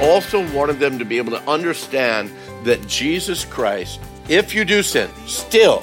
also 0.00 0.40
wanted 0.54 0.78
them 0.78 0.98
to 0.98 1.04
be 1.04 1.18
able 1.18 1.32
to 1.32 1.50
understand 1.50 2.30
that 2.64 2.86
Jesus 2.86 3.44
Christ, 3.44 4.00
if 4.28 4.54
you 4.54 4.64
do 4.64 4.82
sin, 4.82 5.10
still, 5.26 5.82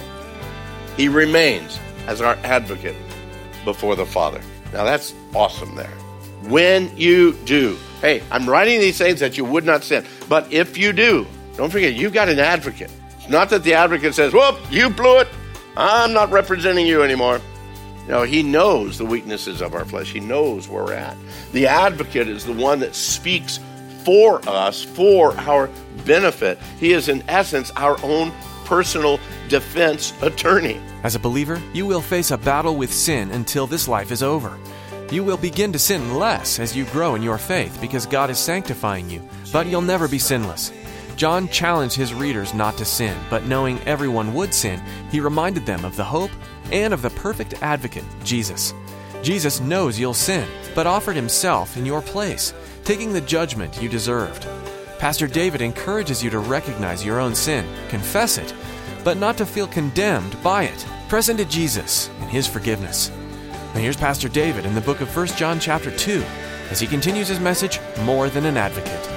he 0.96 1.08
remains 1.08 1.80
as 2.08 2.22
our 2.22 2.36
advocate 2.44 2.96
before 3.66 3.96
the 3.96 4.06
Father. 4.06 4.42
Now 4.74 4.84
that's 4.84 5.14
awesome 5.36 5.76
there. 5.76 5.92
When 6.44 6.96
you 6.96 7.34
do, 7.46 7.78
hey, 8.02 8.24
I'm 8.32 8.50
writing 8.50 8.80
these 8.80 8.98
things 8.98 9.20
that 9.20 9.38
you 9.38 9.46
would 9.46 9.66
not 9.66 9.84
sin, 9.84 10.06
but 10.30 10.52
if 10.52 10.78
you 10.78 10.94
do, 10.94 11.28
don't 11.56 11.72
forget, 11.72 11.94
you've 11.94 12.14
got 12.14 12.30
an 12.30 12.40
advocate. 12.40 12.92
It's 13.18 13.30
not 13.30 13.50
that 13.50 13.64
the 13.64 13.74
advocate 13.74 14.14
says, 14.14 14.34
whoop, 14.34 14.58
you 14.70 14.90
blew 14.90 15.20
it. 15.20 15.28
I'm 15.76 16.14
not 16.14 16.32
representing 16.32 16.88
you 16.88 17.04
anymore. 17.04 17.42
No, 18.08 18.24
he 18.24 18.42
knows 18.42 18.98
the 18.98 19.06
weaknesses 19.06 19.62
of 19.62 19.76
our 19.76 19.84
flesh. 19.84 20.14
He 20.14 20.22
knows 20.22 20.70
where 20.70 20.86
we're 20.86 20.94
at. 20.94 21.18
The 21.52 21.68
advocate 21.68 22.30
is 22.30 22.46
the 22.46 22.54
one 22.54 22.80
that 22.80 22.96
speaks 22.96 23.60
for 24.08 24.40
us, 24.48 24.86
for 24.86 25.38
our 25.38 25.70
benefit. 26.06 26.58
He 26.80 26.94
is, 26.94 27.10
in 27.10 27.22
essence, 27.28 27.74
our 27.76 27.98
own 28.04 28.32
personal 28.64 29.20
defense 29.50 30.14
attorney. 30.22 30.80
As 31.04 31.16
a 31.16 31.20
believer, 31.20 31.62
you 31.74 31.86
will 31.86 32.00
face 32.00 32.32
a 32.32 32.38
battle 32.38 32.78
with 32.78 32.94
sin 32.94 33.32
until 33.32 33.68
this 33.68 33.86
life 33.86 34.10
is 34.10 34.24
over. 34.24 34.58
You 35.12 35.26
will 35.26 35.36
begin 35.36 35.74
to 35.74 35.80
sin 35.80 36.16
less 36.16 36.58
as 36.58 36.74
you 36.74 36.86
grow 36.86 37.16
in 37.16 37.22
your 37.22 37.38
faith 37.38 37.78
because 37.82 38.06
God 38.06 38.30
is 38.30 38.40
sanctifying 38.40 39.10
you, 39.10 39.22
but 39.52 39.68
you'll 39.68 39.82
never 39.82 40.08
be 40.08 40.20
sinless. 40.20 40.72
John 41.18 41.50
challenged 41.50 41.98
his 41.98 42.14
readers 42.14 42.54
not 42.54 42.78
to 42.78 42.86
sin, 42.86 43.18
but 43.30 43.46
knowing 43.46 43.78
everyone 43.82 44.34
would 44.34 44.54
sin, 44.54 44.82
he 45.12 45.20
reminded 45.20 45.66
them 45.66 45.84
of 45.84 45.98
the 45.98 46.06
hope 46.06 46.32
and 46.72 46.94
of 46.94 47.02
the 47.02 47.10
perfect 47.10 47.62
advocate, 47.62 48.06
Jesus. 48.24 48.74
Jesus 49.22 49.60
knows 49.60 50.00
you'll 50.00 50.14
sin, 50.14 50.48
but 50.74 50.88
offered 50.88 51.18
himself 51.18 51.76
in 51.76 51.86
your 51.86 52.02
place, 52.02 52.54
taking 52.88 53.12
the 53.12 53.20
judgment 53.20 53.82
you 53.82 53.90
deserved. 53.90 54.48
Pastor 54.98 55.28
David 55.28 55.60
encourages 55.60 56.24
you 56.24 56.30
to 56.30 56.40
recognize 56.40 57.04
your 57.04 57.20
own 57.20 57.36
sin, 57.36 57.66
confess 57.90 58.38
it, 58.38 58.54
but 59.04 59.18
not 59.18 59.36
to 59.40 59.46
feel 59.46 59.68
condemned 59.68 60.42
by 60.42 60.64
it. 60.64 60.86
Press 61.10 61.28
into 61.28 61.44
Jesus 61.44 62.08
and 62.22 62.30
his 62.30 62.48
forgiveness. 62.48 63.12
Now 63.74 63.82
here's 63.82 63.98
Pastor 63.98 64.30
David 64.30 64.66
in 64.66 64.74
the 64.74 64.80
book 64.80 65.02
of 65.02 65.14
1 65.14 65.28
John 65.36 65.60
chapter 65.60 65.92
2 65.92 66.24
as 66.70 66.80
he 66.80 66.88
continues 66.88 67.28
his 67.28 67.42
message, 67.42 67.82
More 68.04 68.30
Than 68.30 68.46
an 68.46 68.56
Advocate. 68.56 69.17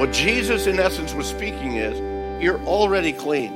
What 0.00 0.12
Jesus, 0.12 0.66
in 0.66 0.80
essence, 0.80 1.12
was 1.12 1.26
speaking 1.26 1.74
is, 1.74 2.42
you're 2.42 2.58
already 2.60 3.12
clean. 3.12 3.52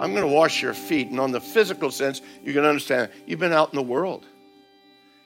I'm 0.00 0.12
going 0.14 0.22
to 0.22 0.32
wash 0.32 0.62
your 0.62 0.74
feet. 0.74 1.08
And 1.08 1.18
on 1.18 1.32
the 1.32 1.40
physical 1.40 1.90
sense, 1.90 2.22
you 2.44 2.52
can 2.52 2.64
understand 2.64 3.10
you've 3.26 3.40
been 3.40 3.52
out 3.52 3.72
in 3.72 3.74
the 3.74 3.82
world. 3.82 4.24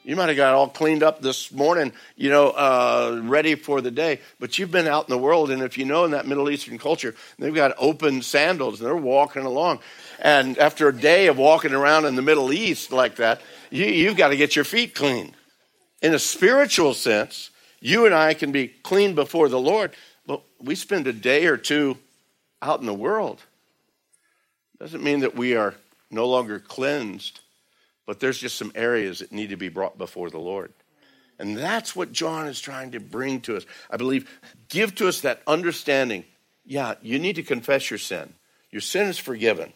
You 0.03 0.17
might 0.17 0.29
have 0.29 0.39
got 0.39 0.55
all 0.55 0.69
cleaned 0.69 1.03
up 1.03 1.21
this 1.21 1.53
morning, 1.53 1.93
you 2.17 2.31
know, 2.31 2.53
uh, 2.53 3.21
ready 3.23 3.55
for 3.55 3.83
the 3.83 3.91
day, 3.91 4.21
but 4.39 4.59
you've 4.59 4.71
been 4.71 4.89
out 4.89 5.07
in 5.07 5.11
the 5.15 5.19
world. 5.19 5.51
And 5.51 5.63
if 5.63 5.77
you 5.77 5.85
know 5.85 6.07
in 6.07 6.13
that 6.13 6.27
Middle 6.27 6.49
Eastern 6.49 6.79
culture, 6.79 7.15
they've 7.39 7.55
got 7.55 7.75
open 7.77 8.23
sandals 8.23 8.81
and 8.81 8.87
they're 8.87 8.97
walking 8.97 9.45
along. 9.45 9.81
And 10.21 10.57
after 10.57 10.89
a 10.89 10.97
day 10.97 11.27
of 11.27 11.37
walking 11.37 11.75
around 11.75 12.07
in 12.07 12.15
the 12.15 12.23
Middle 12.23 12.51
East 12.51 12.93
like 12.93 13.17
that, 13.17 13.43
you, 13.69 13.85
you've 13.85 14.17
got 14.17 14.29
to 14.29 14.39
get 14.39 14.57
your 14.57 14.65
feet 14.65 14.95
clean. 14.95 15.35
In 16.01 16.15
a 16.15 16.19
spiritual 16.19 16.95
sense, 16.95 17.51
you 17.81 18.07
and 18.07 18.15
I 18.15 18.33
can 18.33 18.53
be 18.53 18.69
clean 18.69 19.15
before 19.15 19.51
the 19.51 19.61
Lord, 19.61 19.95
but 20.31 20.43
we 20.61 20.77
spend 20.77 21.09
a 21.09 21.13
day 21.13 21.47
or 21.47 21.57
two 21.57 21.99
out 22.63 22.79
in 22.79 22.87
the 22.87 22.95
world. 22.95 23.43
Doesn't 24.79 25.03
mean 25.03 25.21
that 25.21 25.35
we 25.35 25.57
are 25.57 25.75
no 26.09 26.29
longer 26.29 26.61
cleansed, 26.61 27.41
but 28.07 28.21
there's 28.21 28.39
just 28.39 28.57
some 28.57 28.71
areas 28.77 29.19
that 29.19 29.33
need 29.33 29.51
to 29.51 29.57
be 29.57 29.69
brought 29.69 29.99
before 29.99 30.31
the 30.31 30.39
Lord. 30.39 30.73
And 31.41 31.57
that's 31.57 31.97
what 31.97 32.13
John 32.13 32.47
is 32.47 32.61
trying 32.61 32.93
to 32.93 33.01
bring 33.01 33.41
to 33.41 33.57
us. 33.57 33.67
I 33.91 33.97
believe, 33.97 34.31
give 34.69 34.95
to 34.95 35.09
us 35.09 35.23
that 35.23 35.43
understanding. 35.49 36.23
Yeah, 36.65 36.95
you 37.03 37.19
need 37.19 37.35
to 37.35 37.43
confess 37.43 37.91
your 37.91 37.99
sin. 37.99 38.33
Your 38.71 38.83
sin 38.83 39.09
is 39.09 39.19
forgiven, 39.19 39.73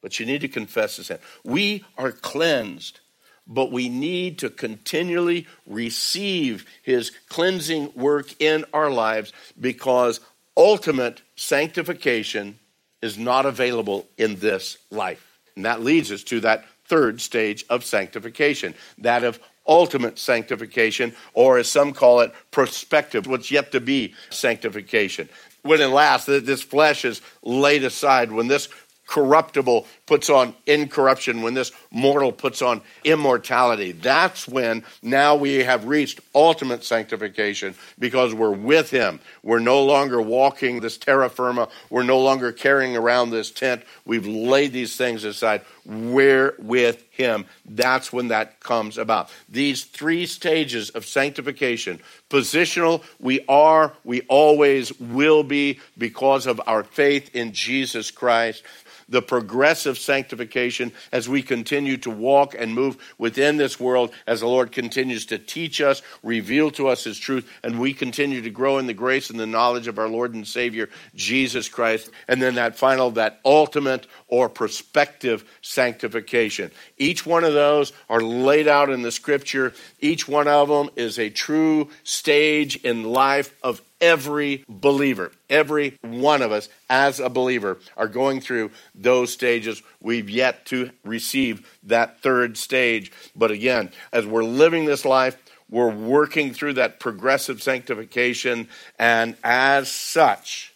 but 0.00 0.20
you 0.20 0.26
need 0.26 0.42
to 0.42 0.48
confess 0.48 0.96
the 0.96 1.02
sin. 1.02 1.18
We 1.42 1.84
are 1.96 2.12
cleansed, 2.12 3.00
but 3.48 3.72
we 3.72 3.88
need 3.88 4.38
to 4.38 4.50
continually 4.50 5.46
receive 5.66 6.66
his 6.82 7.10
cleansing 7.28 7.92
work 7.94 8.40
in 8.40 8.64
our 8.72 8.90
lives 8.90 9.32
because 9.58 10.20
ultimate 10.56 11.22
sanctification 11.34 12.58
is 13.00 13.16
not 13.16 13.46
available 13.46 14.06
in 14.18 14.36
this 14.36 14.76
life. 14.90 15.38
And 15.56 15.64
that 15.64 15.82
leads 15.82 16.12
us 16.12 16.22
to 16.24 16.40
that 16.40 16.64
third 16.86 17.20
stage 17.20 17.64
of 17.70 17.84
sanctification, 17.84 18.74
that 18.98 19.24
of 19.24 19.40
ultimate 19.66 20.18
sanctification, 20.18 21.14
or 21.34 21.58
as 21.58 21.68
some 21.68 21.92
call 21.92 22.20
it, 22.20 22.32
prospective, 22.50 23.26
what's 23.26 23.50
yet 23.50 23.72
to 23.72 23.80
be 23.80 24.14
sanctification. 24.30 25.28
When 25.62 25.80
at 25.80 25.90
last 25.90 26.26
this 26.26 26.62
flesh 26.62 27.04
is 27.04 27.20
laid 27.42 27.84
aside, 27.84 28.32
when 28.32 28.48
this 28.48 28.68
corruptible 29.08 29.86
puts 30.06 30.30
on 30.30 30.54
incorruption, 30.66 31.42
when 31.42 31.54
this 31.54 31.72
mortal 31.90 32.30
puts 32.30 32.62
on 32.62 32.82
immortality. 33.04 33.92
That's 33.92 34.46
when 34.46 34.84
now 35.02 35.34
we 35.34 35.64
have 35.64 35.86
reached 35.86 36.20
ultimate 36.34 36.84
sanctification 36.84 37.74
because 37.98 38.32
we're 38.34 38.52
with 38.52 38.90
Him. 38.90 39.18
We're 39.42 39.58
no 39.58 39.82
longer 39.82 40.20
walking 40.20 40.80
this 40.80 40.98
terra 40.98 41.30
firma. 41.30 41.68
We're 41.90 42.02
no 42.02 42.20
longer 42.20 42.52
carrying 42.52 42.96
around 42.96 43.30
this 43.30 43.50
tent. 43.50 43.82
We've 44.04 44.26
laid 44.26 44.72
these 44.72 44.96
things 44.96 45.24
aside. 45.24 45.62
We're 45.86 46.54
with 46.58 47.02
Him. 47.10 47.46
That's 47.64 48.12
when 48.12 48.28
that 48.28 48.60
comes 48.60 48.98
about. 48.98 49.30
These 49.48 49.84
three 49.84 50.26
stages 50.26 50.90
of 50.90 51.06
sanctification 51.06 52.00
positional, 52.28 53.02
we 53.18 53.40
are, 53.48 53.94
we 54.04 54.20
always 54.28 54.98
will 55.00 55.42
be 55.42 55.80
because 55.96 56.46
of 56.46 56.60
our 56.66 56.84
faith 56.84 57.34
in 57.34 57.52
Jesus 57.52 58.10
Christ 58.10 58.62
the 59.08 59.22
progressive 59.22 59.98
sanctification 59.98 60.92
as 61.12 61.28
we 61.28 61.42
continue 61.42 61.96
to 61.98 62.10
walk 62.10 62.54
and 62.56 62.74
move 62.74 62.96
within 63.18 63.56
this 63.56 63.80
world, 63.80 64.12
as 64.26 64.40
the 64.40 64.46
Lord 64.46 64.72
continues 64.72 65.26
to 65.26 65.38
teach 65.38 65.80
us, 65.80 66.02
reveal 66.22 66.70
to 66.72 66.88
us 66.88 67.04
His 67.04 67.18
truth, 67.18 67.50
and 67.62 67.80
we 67.80 67.94
continue 67.94 68.42
to 68.42 68.50
grow 68.50 68.78
in 68.78 68.86
the 68.86 68.94
grace 68.94 69.30
and 69.30 69.40
the 69.40 69.46
knowledge 69.46 69.88
of 69.88 69.98
our 69.98 70.08
Lord 70.08 70.34
and 70.34 70.46
Savior, 70.46 70.88
Jesus 71.14 71.68
Christ. 71.68 72.10
And 72.26 72.40
then 72.40 72.56
that 72.56 72.76
final, 72.76 73.10
that 73.12 73.40
ultimate 73.44 74.06
or 74.28 74.48
prospective 74.48 75.44
sanctification. 75.62 76.70
Each 76.98 77.24
one 77.24 77.44
of 77.44 77.54
those 77.54 77.92
are 78.08 78.20
laid 78.20 78.68
out 78.68 78.90
in 78.90 79.02
the 79.02 79.12
scripture. 79.12 79.72
Each 80.00 80.28
one 80.28 80.48
of 80.48 80.68
them 80.68 80.90
is 80.96 81.18
a 81.18 81.30
true 81.30 81.88
stage 82.04 82.76
in 82.76 83.04
life 83.04 83.54
of 83.62 83.82
every 84.00 84.64
believer. 84.68 85.32
Every 85.48 85.98
one 86.02 86.42
of 86.42 86.52
us, 86.52 86.68
as 86.88 87.20
a 87.20 87.28
believer, 87.28 87.78
are 87.96 88.08
going 88.08 88.40
through 88.40 88.70
those 88.94 89.32
stages. 89.32 89.82
We've 90.00 90.30
yet 90.30 90.66
to 90.66 90.90
receive 91.04 91.68
that 91.84 92.22
third 92.22 92.56
stage. 92.56 93.12
But 93.34 93.50
again, 93.50 93.90
as 94.12 94.26
we're 94.26 94.44
living 94.44 94.84
this 94.84 95.04
life, 95.04 95.36
we're 95.70 95.90
working 95.90 96.52
through 96.52 96.74
that 96.74 96.98
progressive 97.00 97.62
sanctification. 97.62 98.68
And 98.98 99.36
as 99.44 99.90
such, 99.90 100.74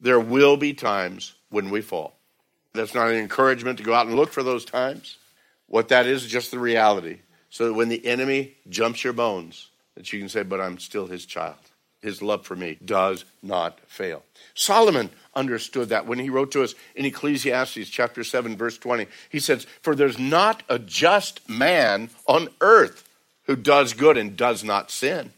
there 0.00 0.20
will 0.20 0.56
be 0.56 0.72
times 0.74 1.34
when 1.50 1.70
we 1.70 1.80
fall. 1.80 2.14
That's 2.72 2.94
not 2.94 3.08
an 3.08 3.16
encouragement 3.16 3.78
to 3.78 3.84
go 3.84 3.92
out 3.92 4.06
and 4.06 4.16
look 4.16 4.32
for 4.32 4.42
those 4.42 4.64
times. 4.64 5.18
What 5.66 5.88
that 5.88 6.06
is, 6.06 6.24
is 6.24 6.30
just 6.30 6.50
the 6.50 6.58
reality. 6.58 7.18
So 7.50 7.66
that 7.66 7.74
when 7.74 7.90
the 7.90 8.06
enemy 8.06 8.54
jumps 8.70 9.04
your 9.04 9.12
bones, 9.12 9.68
that 9.94 10.10
you 10.10 10.18
can 10.18 10.30
say, 10.30 10.42
But 10.42 10.60
I'm 10.60 10.78
still 10.78 11.06
his 11.06 11.26
child. 11.26 11.56
His 12.02 12.20
love 12.20 12.44
for 12.44 12.56
me 12.56 12.76
does 12.84 13.24
not 13.42 13.78
fail. 13.86 14.24
Solomon 14.54 15.10
understood 15.34 15.88
that 15.88 16.06
when 16.06 16.18
he 16.18 16.28
wrote 16.28 16.52
to 16.52 16.62
us 16.62 16.74
in 16.94 17.06
Ecclesiastes 17.06 17.88
chapter 17.88 18.22
7 18.24 18.56
verse 18.56 18.76
20. 18.76 19.06
He 19.30 19.40
says, 19.40 19.66
"For 19.80 19.94
there's 19.94 20.18
not 20.18 20.62
a 20.68 20.78
just 20.78 21.48
man 21.48 22.10
on 22.26 22.48
earth 22.60 23.08
who 23.44 23.56
does 23.56 23.94
good 23.94 24.16
and 24.16 24.36
does 24.36 24.62
not 24.62 24.90
sin. 24.90 25.32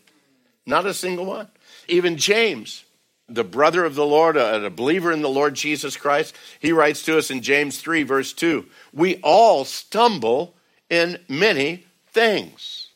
Not 0.66 0.87
a 0.87 0.94
single 0.94 1.26
one. 1.26 1.49
Even 1.88 2.16
James, 2.16 2.84
the 3.28 3.44
brother 3.44 3.84
of 3.84 3.94
the 3.94 4.06
Lord, 4.06 4.37
a, 4.37 4.70
believer 4.70 5.12
in 5.12 5.22
the 5.22 5.28
Lord 5.28 5.55
Jesus 5.55 5.96
Christ, 5.96 6.34
he 6.61 6.72
writes 6.72 7.02
to 7.02 7.19
us 7.19 7.31
in 7.31 7.43
James 7.43 7.78
3 7.78 8.02
verse 8.02 8.32
2, 8.32 8.66
"We 8.93 9.16
all 9.16 9.64
stumble 9.64 10.55
in 10.90 11.19
many 11.28 11.84
things." 12.12 12.88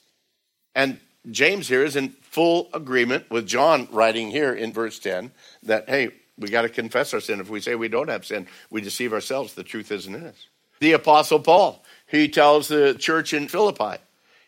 And 0.74 1.00
James 1.30 1.68
here 1.68 1.84
is 1.84 1.96
in 1.96 2.10
full 2.38 2.68
agreement 2.72 3.28
with 3.32 3.48
John 3.48 3.88
writing 3.90 4.30
here 4.30 4.52
in 4.52 4.72
verse 4.72 5.00
10 5.00 5.32
that, 5.64 5.88
hey, 5.88 6.10
we 6.38 6.48
got 6.48 6.62
to 6.62 6.68
confess 6.68 7.12
our 7.12 7.18
sin. 7.18 7.40
If 7.40 7.50
we 7.50 7.60
say 7.60 7.74
we 7.74 7.88
don't 7.88 8.06
have 8.06 8.24
sin, 8.24 8.46
we 8.70 8.80
deceive 8.80 9.12
ourselves. 9.12 9.54
The 9.54 9.64
truth 9.64 9.90
isn't 9.90 10.14
in 10.14 10.24
us. 10.24 10.46
The 10.78 10.92
Apostle 10.92 11.40
Paul, 11.40 11.82
he 12.06 12.28
tells 12.28 12.68
the 12.68 12.94
church 12.94 13.34
in 13.34 13.48
Philippi, 13.48 14.00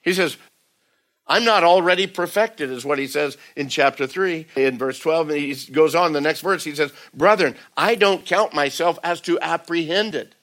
he 0.02 0.12
says, 0.12 0.36
I'm 1.26 1.44
not 1.44 1.64
already 1.64 2.06
perfected, 2.06 2.70
is 2.70 2.84
what 2.84 3.00
he 3.00 3.08
says 3.08 3.36
in 3.56 3.68
chapter 3.68 4.06
3, 4.06 4.46
in 4.54 4.78
verse 4.78 5.00
12. 5.00 5.30
And 5.30 5.40
he 5.40 5.72
goes 5.72 5.96
on, 5.96 6.12
the 6.12 6.20
next 6.20 6.42
verse, 6.42 6.62
he 6.62 6.76
says, 6.76 6.92
Brethren, 7.12 7.56
I 7.76 7.96
don't 7.96 8.24
count 8.24 8.54
myself 8.54 9.00
as 9.02 9.20
to 9.22 9.36
apprehended. 9.40 10.36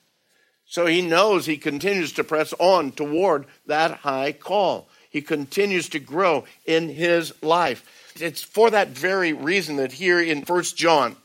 So 0.66 0.84
he 0.84 1.00
knows 1.00 1.46
he 1.46 1.56
continues 1.56 2.12
to 2.12 2.24
press 2.24 2.52
on 2.58 2.92
toward 2.92 3.46
that 3.64 4.00
high 4.00 4.32
call. 4.32 4.90
He 5.10 5.22
continues 5.22 5.88
to 5.90 5.98
grow 5.98 6.44
in 6.66 6.88
his 6.88 7.32
life. 7.42 8.12
It's 8.20 8.42
for 8.42 8.70
that 8.70 8.88
very 8.88 9.32
reason 9.32 9.76
that 9.76 9.92
here 9.92 10.20
in 10.20 10.44
First 10.44 10.76
John, 10.76 11.16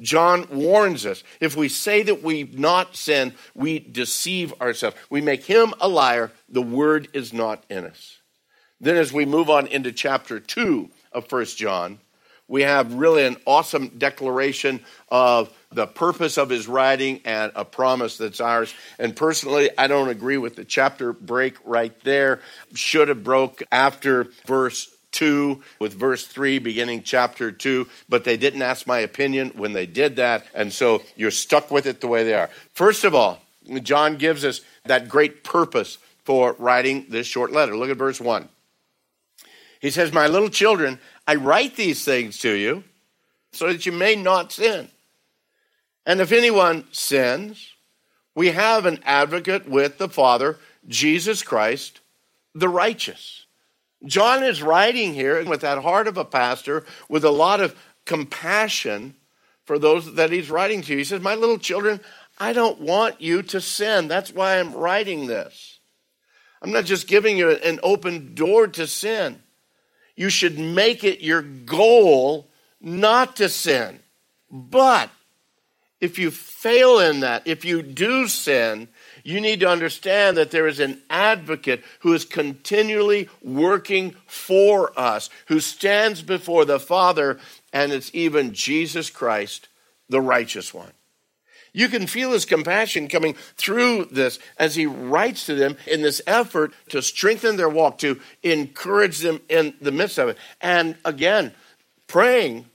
John 0.00 0.48
warns 0.50 1.06
us 1.06 1.22
if 1.40 1.56
we 1.56 1.68
say 1.68 2.02
that 2.02 2.22
we've 2.22 2.58
not 2.58 2.96
sinned, 2.96 3.34
we 3.54 3.78
deceive 3.78 4.52
ourselves. 4.60 4.96
We 5.08 5.20
make 5.20 5.44
him 5.44 5.72
a 5.80 5.88
liar. 5.88 6.32
The 6.48 6.62
word 6.62 7.08
is 7.12 7.32
not 7.32 7.64
in 7.70 7.86
us. 7.86 8.18
Then, 8.80 8.96
as 8.96 9.12
we 9.12 9.24
move 9.24 9.48
on 9.48 9.66
into 9.68 9.92
chapter 9.92 10.40
2 10.40 10.90
of 11.12 11.28
First 11.28 11.56
John, 11.56 12.00
we 12.48 12.62
have 12.62 12.94
really 12.94 13.24
an 13.24 13.36
awesome 13.46 13.88
declaration 13.88 14.80
of 15.08 15.50
the 15.72 15.86
purpose 15.86 16.38
of 16.38 16.50
his 16.50 16.68
writing 16.68 17.20
and 17.24 17.52
a 17.54 17.64
promise 17.64 18.16
that's 18.18 18.40
ours. 18.40 18.72
And 18.98 19.16
personally, 19.16 19.70
I 19.76 19.86
don't 19.86 20.08
agree 20.08 20.38
with 20.38 20.56
the 20.56 20.64
chapter 20.64 21.12
break 21.12 21.56
right 21.64 21.98
there. 22.04 22.40
Should 22.74 23.08
have 23.08 23.24
broke 23.24 23.62
after 23.72 24.28
verse 24.46 24.94
2 25.12 25.62
with 25.78 25.94
verse 25.94 26.26
3 26.26 26.58
beginning 26.58 27.02
chapter 27.04 27.52
2 27.52 27.86
but 28.08 28.24
they 28.24 28.36
didn't 28.36 28.62
ask 28.62 28.84
my 28.84 28.98
opinion 28.98 29.52
when 29.54 29.72
they 29.72 29.86
did 29.86 30.16
that 30.16 30.44
and 30.54 30.72
so 30.72 31.02
you're 31.14 31.30
stuck 31.30 31.70
with 31.70 31.86
it 31.86 32.00
the 32.00 32.08
way 32.08 32.24
they 32.24 32.34
are 32.34 32.50
first 32.72 33.04
of 33.04 33.14
all 33.14 33.38
john 33.82 34.16
gives 34.16 34.44
us 34.44 34.60
that 34.86 35.08
great 35.08 35.44
purpose 35.44 35.98
for 36.24 36.56
writing 36.58 37.06
this 37.10 37.28
short 37.28 37.52
letter 37.52 37.76
look 37.76 37.90
at 37.90 37.96
verse 37.96 38.20
1 38.20 38.48
he 39.84 39.90
says 39.90 40.12
my 40.12 40.26
little 40.26 40.48
children 40.48 40.98
i 41.26 41.34
write 41.34 41.76
these 41.76 42.04
things 42.04 42.38
to 42.38 42.52
you 42.52 42.82
so 43.52 43.72
that 43.72 43.86
you 43.86 43.92
may 43.92 44.16
not 44.16 44.52
sin 44.52 44.88
and 46.06 46.20
if 46.20 46.32
anyone 46.32 46.84
sins, 46.92 47.72
we 48.34 48.50
have 48.50 48.86
an 48.86 49.00
advocate 49.04 49.68
with 49.68 49.98
the 49.98 50.08
Father, 50.08 50.58
Jesus 50.86 51.42
Christ, 51.42 52.00
the 52.54 52.68
righteous. 52.68 53.46
John 54.04 54.42
is 54.42 54.62
writing 54.62 55.14
here 55.14 55.42
with 55.44 55.62
that 55.62 55.82
heart 55.82 56.06
of 56.06 56.18
a 56.18 56.24
pastor, 56.24 56.84
with 57.08 57.24
a 57.24 57.30
lot 57.30 57.60
of 57.60 57.74
compassion 58.04 59.14
for 59.64 59.78
those 59.78 60.14
that 60.16 60.30
he's 60.30 60.50
writing 60.50 60.82
to. 60.82 60.96
He 60.96 61.04
says, 61.04 61.22
My 61.22 61.34
little 61.34 61.58
children, 61.58 62.00
I 62.38 62.52
don't 62.52 62.80
want 62.80 63.20
you 63.20 63.42
to 63.42 63.60
sin. 63.60 64.08
That's 64.08 64.32
why 64.32 64.58
I'm 64.58 64.74
writing 64.74 65.26
this. 65.26 65.78
I'm 66.60 66.72
not 66.72 66.84
just 66.84 67.06
giving 67.06 67.38
you 67.38 67.50
an 67.50 67.80
open 67.82 68.34
door 68.34 68.66
to 68.68 68.86
sin. 68.86 69.42
You 70.16 70.30
should 70.30 70.58
make 70.58 71.04
it 71.04 71.20
your 71.20 71.42
goal 71.42 72.48
not 72.80 73.36
to 73.36 73.48
sin. 73.48 74.00
But 74.50 75.10
if 76.00 76.18
you 76.18 76.30
fail 76.30 76.98
in 76.98 77.20
that, 77.20 77.46
if 77.46 77.64
you 77.64 77.82
do 77.82 78.28
sin, 78.28 78.88
you 79.22 79.40
need 79.40 79.60
to 79.60 79.68
understand 79.68 80.36
that 80.36 80.50
there 80.50 80.66
is 80.66 80.78
an 80.78 81.00
advocate 81.08 81.82
who 82.00 82.12
is 82.12 82.24
continually 82.24 83.28
working 83.42 84.14
for 84.26 84.92
us, 84.98 85.30
who 85.46 85.60
stands 85.60 86.20
before 86.20 86.64
the 86.64 86.78
Father, 86.78 87.40
and 87.72 87.90
it's 87.90 88.10
even 88.12 88.52
Jesus 88.52 89.08
Christ, 89.08 89.68
the 90.08 90.20
righteous 90.20 90.74
one. 90.74 90.92
You 91.76 91.88
can 91.88 92.06
feel 92.06 92.30
his 92.30 92.44
compassion 92.44 93.08
coming 93.08 93.34
through 93.56 94.06
this 94.06 94.38
as 94.56 94.76
he 94.76 94.86
writes 94.86 95.44
to 95.46 95.56
them 95.56 95.76
in 95.88 96.02
this 96.02 96.22
effort 96.24 96.72
to 96.90 97.02
strengthen 97.02 97.56
their 97.56 97.68
walk, 97.68 97.98
to 97.98 98.20
encourage 98.44 99.18
them 99.18 99.40
in 99.48 99.74
the 99.80 99.90
midst 99.90 100.18
of 100.18 100.28
it. 100.28 100.38
And 100.60 100.96
again, 101.04 101.52
praying 102.06 102.66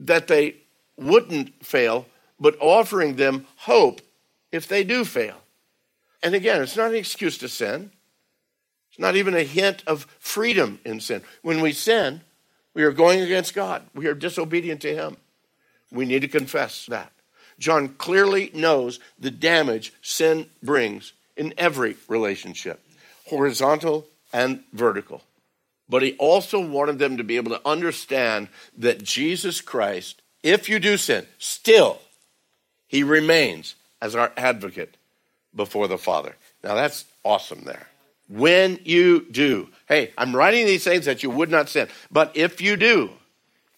that 0.00 0.28
they 0.28 0.56
wouldn't 0.96 1.62
fail 1.64 2.06
but 2.40 2.56
offering 2.58 3.16
them 3.16 3.46
hope 3.56 4.00
if 4.50 4.66
they 4.66 4.82
do 4.82 5.04
fail. 5.04 5.36
And 6.22 6.34
again, 6.34 6.62
it's 6.62 6.76
not 6.76 6.90
an 6.90 6.96
excuse 6.96 7.36
to 7.38 7.48
sin. 7.48 7.90
It's 8.90 8.98
not 8.98 9.14
even 9.14 9.34
a 9.34 9.42
hint 9.42 9.82
of 9.86 10.06
freedom 10.18 10.80
in 10.86 11.00
sin. 11.00 11.22
When 11.42 11.60
we 11.60 11.72
sin, 11.72 12.22
we 12.72 12.82
are 12.82 12.92
going 12.92 13.20
against 13.20 13.54
God. 13.54 13.82
We 13.94 14.06
are 14.06 14.14
disobedient 14.14 14.80
to 14.82 14.94
Him. 14.94 15.18
We 15.92 16.06
need 16.06 16.20
to 16.20 16.28
confess 16.28 16.86
that. 16.86 17.12
John 17.58 17.88
clearly 17.88 18.50
knows 18.54 19.00
the 19.18 19.30
damage 19.30 19.92
sin 20.00 20.48
brings 20.62 21.12
in 21.36 21.54
every 21.58 21.96
relationship, 22.08 22.80
horizontal 23.26 24.06
and 24.32 24.62
vertical. 24.72 25.22
But 25.88 26.02
he 26.02 26.14
also 26.14 26.60
wanted 26.60 26.98
them 26.98 27.16
to 27.16 27.24
be 27.24 27.36
able 27.36 27.52
to 27.52 27.66
understand 27.66 28.48
that 28.76 29.02
Jesus 29.02 29.60
Christ, 29.60 30.20
if 30.42 30.68
you 30.68 30.78
do 30.78 30.96
sin, 30.96 31.26
still 31.38 32.00
he 32.86 33.02
remains 33.02 33.74
as 34.00 34.14
our 34.14 34.32
advocate 34.36 34.96
before 35.54 35.88
the 35.88 35.98
Father. 35.98 36.36
Now 36.62 36.74
that's 36.74 37.04
awesome 37.24 37.64
there. 37.64 37.88
When 38.28 38.78
you 38.84 39.26
do, 39.30 39.68
hey, 39.88 40.12
I'm 40.18 40.36
writing 40.36 40.66
these 40.66 40.84
things 40.84 41.06
that 41.06 41.22
you 41.22 41.30
would 41.30 41.50
not 41.50 41.70
sin, 41.70 41.88
but 42.10 42.36
if 42.36 42.60
you 42.60 42.76
do, 42.76 43.10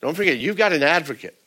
don't 0.00 0.16
forget, 0.16 0.38
you've 0.38 0.56
got 0.56 0.72
an 0.72 0.82
advocate. 0.82 1.39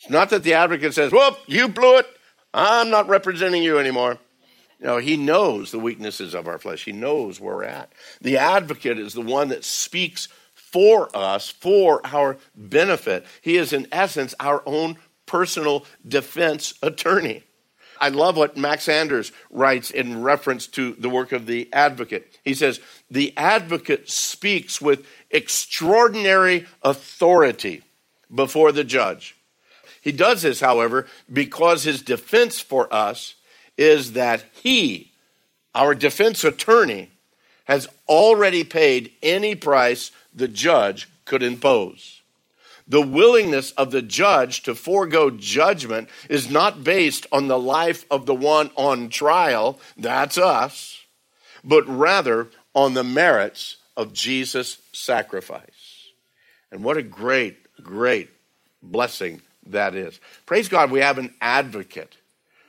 It's 0.00 0.10
not 0.10 0.30
that 0.30 0.42
the 0.42 0.54
advocate 0.54 0.94
says, 0.94 1.12
Whoop, 1.12 1.38
you 1.46 1.68
blew 1.68 1.98
it. 1.98 2.06
I'm 2.54 2.90
not 2.90 3.08
representing 3.08 3.62
you 3.62 3.78
anymore. 3.78 4.18
No, 4.80 4.98
he 4.98 5.16
knows 5.16 5.70
the 5.70 5.80
weaknesses 5.80 6.34
of 6.34 6.46
our 6.46 6.58
flesh. 6.58 6.84
He 6.84 6.92
knows 6.92 7.40
where 7.40 7.56
we're 7.56 7.64
at. 7.64 7.92
The 8.20 8.38
advocate 8.38 8.98
is 8.98 9.12
the 9.12 9.20
one 9.20 9.48
that 9.48 9.64
speaks 9.64 10.28
for 10.54 11.08
us, 11.16 11.48
for 11.48 12.00
our 12.04 12.36
benefit. 12.54 13.26
He 13.40 13.56
is, 13.56 13.72
in 13.72 13.88
essence, 13.90 14.34
our 14.38 14.62
own 14.66 14.98
personal 15.26 15.84
defense 16.06 16.74
attorney. 16.82 17.42
I 18.00 18.10
love 18.10 18.36
what 18.36 18.56
Max 18.56 18.88
Anders 18.88 19.32
writes 19.50 19.90
in 19.90 20.22
reference 20.22 20.68
to 20.68 20.92
the 20.92 21.10
work 21.10 21.32
of 21.32 21.46
the 21.46 21.68
advocate. 21.72 22.38
He 22.44 22.54
says, 22.54 22.80
The 23.10 23.36
advocate 23.36 24.08
speaks 24.08 24.80
with 24.80 25.06
extraordinary 25.30 26.66
authority 26.82 27.82
before 28.32 28.70
the 28.70 28.84
judge. 28.84 29.37
He 30.08 30.12
does 30.12 30.40
this, 30.40 30.60
however, 30.60 31.06
because 31.30 31.82
his 31.82 32.00
defense 32.00 32.60
for 32.60 32.90
us 32.90 33.34
is 33.76 34.12
that 34.14 34.42
he, 34.52 35.12
our 35.74 35.94
defense 35.94 36.44
attorney, 36.44 37.10
has 37.64 37.86
already 38.08 38.64
paid 38.64 39.12
any 39.22 39.54
price 39.54 40.10
the 40.34 40.48
judge 40.48 41.10
could 41.26 41.42
impose. 41.42 42.22
The 42.86 43.02
willingness 43.02 43.72
of 43.72 43.90
the 43.90 44.00
judge 44.00 44.62
to 44.62 44.74
forego 44.74 45.28
judgment 45.28 46.08
is 46.30 46.50
not 46.50 46.82
based 46.82 47.26
on 47.30 47.48
the 47.48 47.58
life 47.58 48.06
of 48.10 48.24
the 48.24 48.34
one 48.34 48.70
on 48.76 49.10
trial, 49.10 49.78
that's 49.98 50.38
us, 50.38 51.04
but 51.62 51.86
rather 51.86 52.48
on 52.74 52.94
the 52.94 53.04
merits 53.04 53.76
of 53.94 54.14
Jesus' 54.14 54.78
sacrifice. 54.90 56.08
And 56.72 56.82
what 56.82 56.96
a 56.96 57.02
great, 57.02 57.58
great 57.82 58.30
blessing 58.82 59.42
that 59.72 59.94
is. 59.94 60.20
Praise 60.46 60.68
God, 60.68 60.90
we 60.90 61.00
have 61.00 61.18
an 61.18 61.34
advocate 61.40 62.16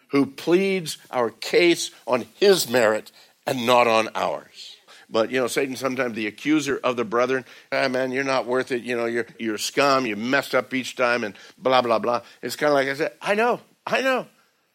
who 0.09 0.25
pleads 0.25 0.97
our 1.11 1.29
case 1.29 1.91
on 2.07 2.25
his 2.35 2.69
merit 2.69 3.11
and 3.45 3.65
not 3.65 3.87
on 3.87 4.09
ours. 4.15 4.75
But 5.09 5.31
you 5.31 5.39
know, 5.39 5.47
Satan 5.47 5.75
sometimes 5.75 6.15
the 6.15 6.27
accuser 6.27 6.79
of 6.83 6.95
the 6.95 7.03
brethren, 7.03 7.45
ah 7.71 7.87
man, 7.87 8.11
you're 8.11 8.23
not 8.23 8.45
worth 8.45 8.71
it. 8.71 8.83
You 8.83 8.95
know, 8.95 9.05
you're 9.05 9.25
you're 9.39 9.57
scum. 9.57 10.05
You 10.05 10.15
messed 10.15 10.53
up 10.53 10.73
each 10.73 10.95
time, 10.95 11.23
and 11.23 11.35
blah 11.57 11.81
blah 11.81 11.99
blah. 11.99 12.21
It's 12.43 12.55
kind 12.55 12.69
of 12.69 12.75
like 12.75 12.87
I 12.87 12.93
said, 12.93 13.13
I 13.21 13.33
know, 13.33 13.59
I 13.87 14.01
know. 14.01 14.27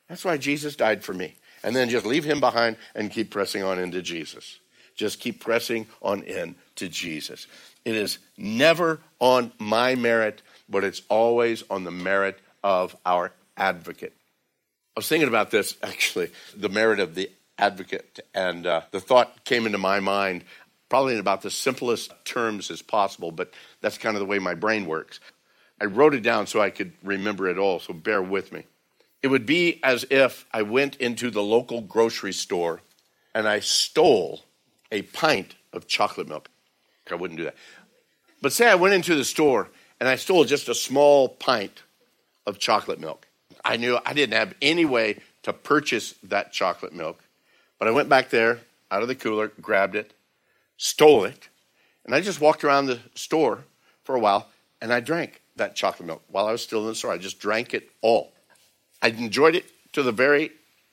That's 0.08 0.24
why 0.24 0.36
Jesus 0.36 0.76
died 0.76 1.04
for 1.04 1.14
me. 1.14 1.36
And 1.62 1.74
then 1.74 1.88
just 1.88 2.04
leave 2.04 2.24
him 2.24 2.40
behind 2.40 2.76
and 2.94 3.10
keep 3.10 3.30
pressing 3.30 3.62
on 3.62 3.78
into 3.78 4.02
Jesus. 4.02 4.58
Just 4.96 5.18
keep 5.18 5.40
pressing 5.40 5.86
on 6.02 6.22
in 6.22 6.56
to 6.76 6.88
Jesus. 6.88 7.46
It 7.84 7.96
is 7.96 8.18
never 8.36 9.00
on 9.18 9.52
my 9.58 9.94
merit, 9.94 10.42
but 10.68 10.84
it's 10.84 11.02
always 11.08 11.62
on 11.70 11.84
the 11.84 11.90
merit 11.90 12.38
of 12.62 12.96
our 13.04 13.32
advocate. 13.56 14.14
I 14.96 15.00
was 15.00 15.08
thinking 15.08 15.28
about 15.28 15.50
this 15.50 15.76
actually, 15.82 16.30
the 16.56 16.68
merit 16.68 17.00
of 17.00 17.14
the 17.14 17.30
advocate, 17.58 18.20
and 18.34 18.66
uh, 18.66 18.82
the 18.90 19.00
thought 19.00 19.44
came 19.44 19.66
into 19.66 19.78
my 19.78 20.00
mind 20.00 20.44
probably 20.88 21.14
in 21.14 21.20
about 21.20 21.42
the 21.42 21.50
simplest 21.50 22.12
terms 22.24 22.70
as 22.70 22.82
possible, 22.82 23.32
but 23.32 23.52
that's 23.80 23.98
kind 23.98 24.16
of 24.16 24.20
the 24.20 24.26
way 24.26 24.38
my 24.38 24.54
brain 24.54 24.86
works. 24.86 25.18
I 25.80 25.86
wrote 25.86 26.14
it 26.14 26.22
down 26.22 26.46
so 26.46 26.60
I 26.60 26.70
could 26.70 26.92
remember 27.02 27.48
it 27.48 27.58
all, 27.58 27.80
so 27.80 27.92
bear 27.92 28.22
with 28.22 28.52
me. 28.52 28.64
It 29.22 29.28
would 29.28 29.46
be 29.46 29.80
as 29.82 30.06
if 30.10 30.46
I 30.52 30.62
went 30.62 30.96
into 30.96 31.30
the 31.30 31.42
local 31.42 31.80
grocery 31.80 32.32
store 32.32 32.80
and 33.34 33.48
I 33.48 33.60
stole 33.60 34.42
a 34.92 35.02
pint 35.02 35.56
of 35.72 35.88
chocolate 35.88 36.28
milk. 36.28 36.48
I 37.10 37.16
wouldn't 37.16 37.38
do 37.38 37.44
that. 37.44 37.56
But 38.40 38.52
say 38.52 38.68
I 38.68 38.76
went 38.76 38.94
into 38.94 39.16
the 39.16 39.24
store 39.24 39.70
and 40.04 40.10
I 40.10 40.16
stole 40.16 40.44
just 40.44 40.68
a 40.68 40.74
small 40.74 41.30
pint 41.30 41.82
of 42.46 42.58
chocolate 42.58 43.00
milk. 43.00 43.26
I 43.64 43.78
knew 43.78 43.98
I 44.04 44.12
didn't 44.12 44.36
have 44.36 44.52
any 44.60 44.84
way 44.84 45.16
to 45.44 45.54
purchase 45.54 46.12
that 46.24 46.52
chocolate 46.52 46.92
milk. 46.92 47.24
But 47.78 47.88
I 47.88 47.90
went 47.90 48.10
back 48.10 48.28
there 48.28 48.58
out 48.90 49.00
of 49.00 49.08
the 49.08 49.14
cooler, 49.14 49.48
grabbed 49.62 49.96
it, 49.96 50.12
stole 50.76 51.24
it, 51.24 51.48
and 52.04 52.14
I 52.14 52.20
just 52.20 52.38
walked 52.38 52.64
around 52.64 52.84
the 52.84 53.00
store 53.14 53.64
for 54.02 54.14
a 54.14 54.18
while 54.18 54.48
and 54.82 54.92
I 54.92 55.00
drank 55.00 55.40
that 55.56 55.74
chocolate 55.74 56.06
milk 56.06 56.22
while 56.28 56.48
I 56.48 56.52
was 56.52 56.62
still 56.62 56.82
in 56.82 56.88
the 56.88 56.94
store. 56.94 57.12
I 57.12 57.16
just 57.16 57.38
drank 57.38 57.72
it 57.72 57.88
all. 58.02 58.34
I 59.00 59.08
enjoyed 59.08 59.54
it 59.54 59.64
to 59.94 60.02
the 60.02 60.12
very 60.12 60.50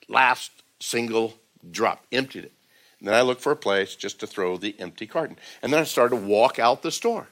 last 0.08 0.52
single 0.80 1.34
drop, 1.70 2.02
emptied 2.12 2.44
it. 2.44 2.52
And 2.98 3.08
then 3.08 3.14
I 3.14 3.20
looked 3.20 3.42
for 3.42 3.52
a 3.52 3.56
place 3.56 3.94
just 3.94 4.20
to 4.20 4.26
throw 4.26 4.56
the 4.56 4.74
empty 4.78 5.06
carton. 5.06 5.36
And 5.60 5.70
then 5.70 5.80
I 5.80 5.84
started 5.84 6.16
to 6.16 6.22
walk 6.22 6.58
out 6.58 6.80
the 6.80 6.90
store. 6.90 7.28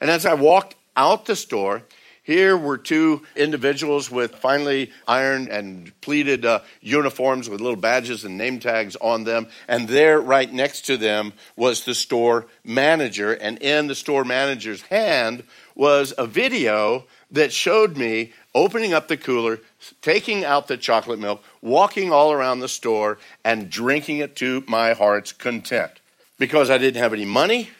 And 0.00 0.10
as 0.10 0.26
I 0.26 0.34
walked 0.34 0.74
out 0.96 1.26
the 1.26 1.36
store, 1.36 1.82
here 2.22 2.56
were 2.56 2.78
two 2.78 3.22
individuals 3.34 4.10
with 4.10 4.36
finely 4.36 4.92
ironed 5.08 5.48
and 5.48 5.92
pleated 6.00 6.44
uh, 6.44 6.60
uniforms 6.80 7.48
with 7.48 7.60
little 7.60 7.80
badges 7.80 8.24
and 8.24 8.38
name 8.38 8.60
tags 8.60 8.94
on 8.96 9.24
them. 9.24 9.48
And 9.66 9.88
there, 9.88 10.20
right 10.20 10.52
next 10.52 10.82
to 10.82 10.96
them, 10.96 11.32
was 11.56 11.84
the 11.84 11.94
store 11.94 12.46
manager. 12.62 13.32
And 13.32 13.58
in 13.58 13.88
the 13.88 13.94
store 13.94 14.24
manager's 14.24 14.82
hand 14.82 15.42
was 15.74 16.14
a 16.16 16.26
video 16.26 17.04
that 17.32 17.52
showed 17.52 17.96
me 17.96 18.32
opening 18.54 18.92
up 18.92 19.08
the 19.08 19.16
cooler, 19.16 19.58
taking 20.02 20.44
out 20.44 20.68
the 20.68 20.76
chocolate 20.76 21.18
milk, 21.18 21.42
walking 21.62 22.12
all 22.12 22.32
around 22.32 22.60
the 22.60 22.68
store, 22.68 23.18
and 23.44 23.70
drinking 23.70 24.18
it 24.18 24.36
to 24.36 24.62
my 24.68 24.92
heart's 24.92 25.32
content. 25.32 25.92
Because 26.38 26.70
I 26.70 26.78
didn't 26.78 27.02
have 27.02 27.12
any 27.12 27.24
money 27.24 27.70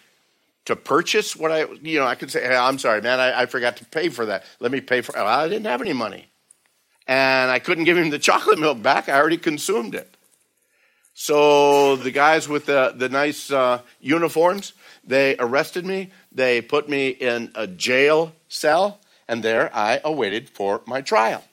to 0.70 0.76
purchase 0.76 1.36
what 1.36 1.52
I, 1.52 1.66
you 1.82 1.98
know, 1.98 2.06
I 2.06 2.14
could 2.14 2.30
say, 2.30 2.42
hey, 2.42 2.56
I'm 2.56 2.78
sorry, 2.78 3.02
man, 3.02 3.20
I, 3.20 3.42
I 3.42 3.46
forgot 3.46 3.76
to 3.78 3.84
pay 3.84 4.08
for 4.08 4.26
that. 4.26 4.44
Let 4.58 4.72
me 4.72 4.80
pay 4.80 5.00
for 5.02 5.16
it. 5.16 5.20
I 5.20 5.48
didn't 5.48 5.66
have 5.66 5.80
any 5.80 5.92
money. 5.92 6.26
And 7.06 7.50
I 7.50 7.58
couldn't 7.58 7.84
give 7.84 7.96
him 7.96 8.10
the 8.10 8.18
chocolate 8.18 8.58
milk 8.58 8.82
back. 8.82 9.08
I 9.08 9.18
already 9.18 9.36
consumed 9.36 9.94
it. 9.94 10.16
So 11.12 11.96
the 11.96 12.10
guys 12.10 12.48
with 12.48 12.66
the, 12.66 12.94
the 12.96 13.08
nice 13.08 13.50
uh, 13.50 13.82
uniforms, 14.00 14.72
they 15.04 15.36
arrested 15.38 15.84
me. 15.84 16.10
They 16.32 16.62
put 16.62 16.88
me 16.88 17.08
in 17.08 17.50
a 17.54 17.66
jail 17.66 18.32
cell 18.48 19.00
and 19.28 19.42
there 19.42 19.70
I 19.74 20.00
awaited 20.04 20.50
for 20.50 20.82
my 20.86 21.02
trial. 21.02 21.44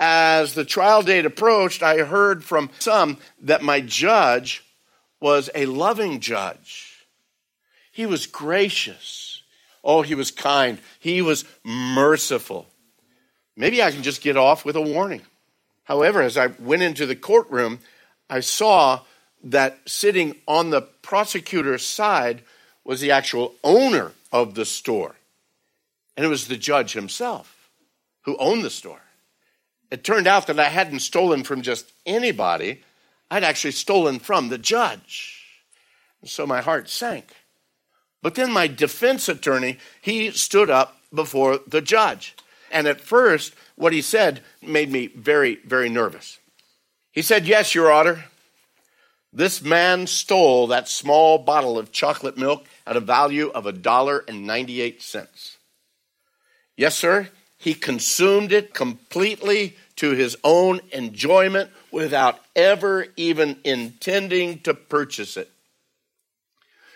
As 0.00 0.54
the 0.54 0.64
trial 0.64 1.02
date 1.02 1.26
approached, 1.26 1.82
I 1.82 1.98
heard 1.98 2.44
from 2.44 2.70
some 2.78 3.18
that 3.42 3.62
my 3.62 3.80
judge 3.80 4.64
was 5.20 5.50
a 5.54 5.66
loving 5.66 6.20
judge. 6.20 6.93
He 7.94 8.06
was 8.06 8.26
gracious. 8.26 9.42
Oh, 9.84 10.02
he 10.02 10.16
was 10.16 10.32
kind. 10.32 10.80
He 10.98 11.22
was 11.22 11.44
merciful. 11.62 12.66
Maybe 13.56 13.80
I 13.80 13.92
can 13.92 14.02
just 14.02 14.20
get 14.20 14.36
off 14.36 14.64
with 14.64 14.74
a 14.74 14.80
warning. 14.80 15.22
However, 15.84 16.20
as 16.20 16.36
I 16.36 16.48
went 16.48 16.82
into 16.82 17.06
the 17.06 17.14
courtroom, 17.14 17.78
I 18.28 18.40
saw 18.40 19.02
that 19.44 19.78
sitting 19.86 20.34
on 20.48 20.70
the 20.70 20.82
prosecutor's 20.82 21.86
side 21.86 22.42
was 22.82 23.00
the 23.00 23.12
actual 23.12 23.54
owner 23.62 24.10
of 24.32 24.56
the 24.56 24.64
store. 24.64 25.14
And 26.16 26.26
it 26.26 26.28
was 26.28 26.48
the 26.48 26.56
judge 26.56 26.94
himself 26.94 27.70
who 28.22 28.36
owned 28.38 28.64
the 28.64 28.70
store. 28.70 29.02
It 29.92 30.02
turned 30.02 30.26
out 30.26 30.48
that 30.48 30.58
I 30.58 30.68
hadn't 30.68 30.98
stolen 30.98 31.44
from 31.44 31.62
just 31.62 31.92
anybody, 32.04 32.82
I'd 33.30 33.44
actually 33.44 33.70
stolen 33.70 34.18
from 34.18 34.48
the 34.48 34.58
judge. 34.58 35.44
And 36.20 36.28
so 36.28 36.44
my 36.44 36.60
heart 36.60 36.88
sank. 36.88 37.32
But 38.24 38.36
then 38.36 38.50
my 38.50 38.68
defense 38.68 39.28
attorney, 39.28 39.76
he 40.00 40.30
stood 40.30 40.70
up 40.70 40.96
before 41.12 41.60
the 41.66 41.82
judge. 41.82 42.34
And 42.72 42.86
at 42.86 43.02
first, 43.02 43.54
what 43.76 43.92
he 43.92 44.00
said 44.00 44.40
made 44.62 44.90
me 44.90 45.08
very, 45.08 45.56
very 45.56 45.90
nervous. 45.90 46.38
He 47.12 47.20
said, 47.20 47.46
Yes, 47.46 47.74
Your 47.74 47.92
Honor, 47.92 48.24
this 49.30 49.60
man 49.60 50.06
stole 50.06 50.68
that 50.68 50.88
small 50.88 51.36
bottle 51.36 51.78
of 51.78 51.92
chocolate 51.92 52.38
milk 52.38 52.64
at 52.86 52.96
a 52.96 53.00
value 53.00 53.50
of 53.50 53.66
a 53.66 53.72
dollar 53.72 54.24
and 54.26 54.46
98 54.46 55.02
cents. 55.02 55.58
Yes, 56.78 56.96
sir. 56.96 57.28
He 57.58 57.74
consumed 57.74 58.52
it 58.52 58.72
completely 58.72 59.76
to 59.96 60.12
his 60.12 60.34
own 60.42 60.80
enjoyment 60.92 61.68
without 61.90 62.40
ever 62.56 63.06
even 63.18 63.58
intending 63.64 64.60
to 64.60 64.72
purchase 64.72 65.36
it. 65.36 65.50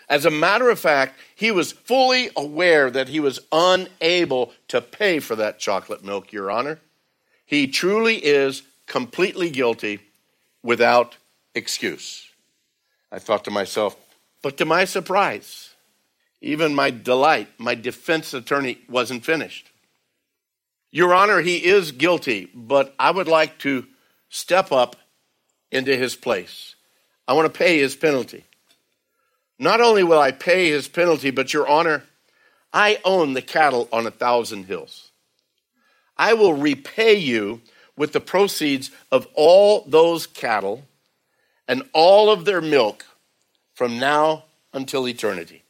As 0.09 0.25
a 0.25 0.31
matter 0.31 0.69
of 0.69 0.79
fact, 0.79 1.19
he 1.35 1.51
was 1.51 1.71
fully 1.71 2.31
aware 2.35 2.89
that 2.89 3.09
he 3.09 3.19
was 3.19 3.39
unable 3.51 4.51
to 4.69 4.81
pay 4.81 5.19
for 5.19 5.35
that 5.35 5.59
chocolate 5.59 6.03
milk, 6.03 6.33
Your 6.33 6.49
Honor. 6.49 6.79
He 7.45 7.67
truly 7.67 8.15
is 8.15 8.63
completely 8.87 9.51
guilty 9.51 9.99
without 10.63 11.17
excuse. 11.53 12.27
I 13.11 13.19
thought 13.19 13.45
to 13.45 13.51
myself, 13.51 13.95
but 14.41 14.57
to 14.57 14.65
my 14.65 14.85
surprise, 14.85 15.75
even 16.41 16.73
my 16.73 16.89
delight, 16.89 17.49
my 17.59 17.75
defense 17.75 18.33
attorney 18.33 18.79
wasn't 18.89 19.25
finished. 19.25 19.69
Your 20.91 21.13
Honor, 21.13 21.41
he 21.41 21.57
is 21.57 21.91
guilty, 21.91 22.49
but 22.53 22.95
I 22.97 23.11
would 23.11 23.27
like 23.27 23.59
to 23.59 23.85
step 24.29 24.71
up 24.71 24.95
into 25.71 25.95
his 25.95 26.15
place. 26.15 26.75
I 27.27 27.33
want 27.33 27.51
to 27.51 27.57
pay 27.57 27.77
his 27.77 27.95
penalty. 27.95 28.45
Not 29.59 29.81
only 29.81 30.03
will 30.03 30.19
I 30.19 30.31
pay 30.31 30.69
his 30.69 30.87
penalty, 30.87 31.31
but 31.31 31.53
Your 31.53 31.67
Honor, 31.67 32.03
I 32.73 32.99
own 33.03 33.33
the 33.33 33.41
cattle 33.41 33.89
on 33.91 34.07
a 34.07 34.11
thousand 34.11 34.65
hills. 34.65 35.11
I 36.17 36.33
will 36.33 36.53
repay 36.53 37.15
you 37.15 37.61
with 37.97 38.13
the 38.13 38.21
proceeds 38.21 38.89
of 39.11 39.27
all 39.33 39.83
those 39.85 40.25
cattle 40.25 40.85
and 41.67 41.83
all 41.93 42.31
of 42.31 42.45
their 42.45 42.61
milk 42.61 43.05
from 43.73 43.99
now 43.99 44.45
until 44.73 45.07
eternity. 45.07 45.63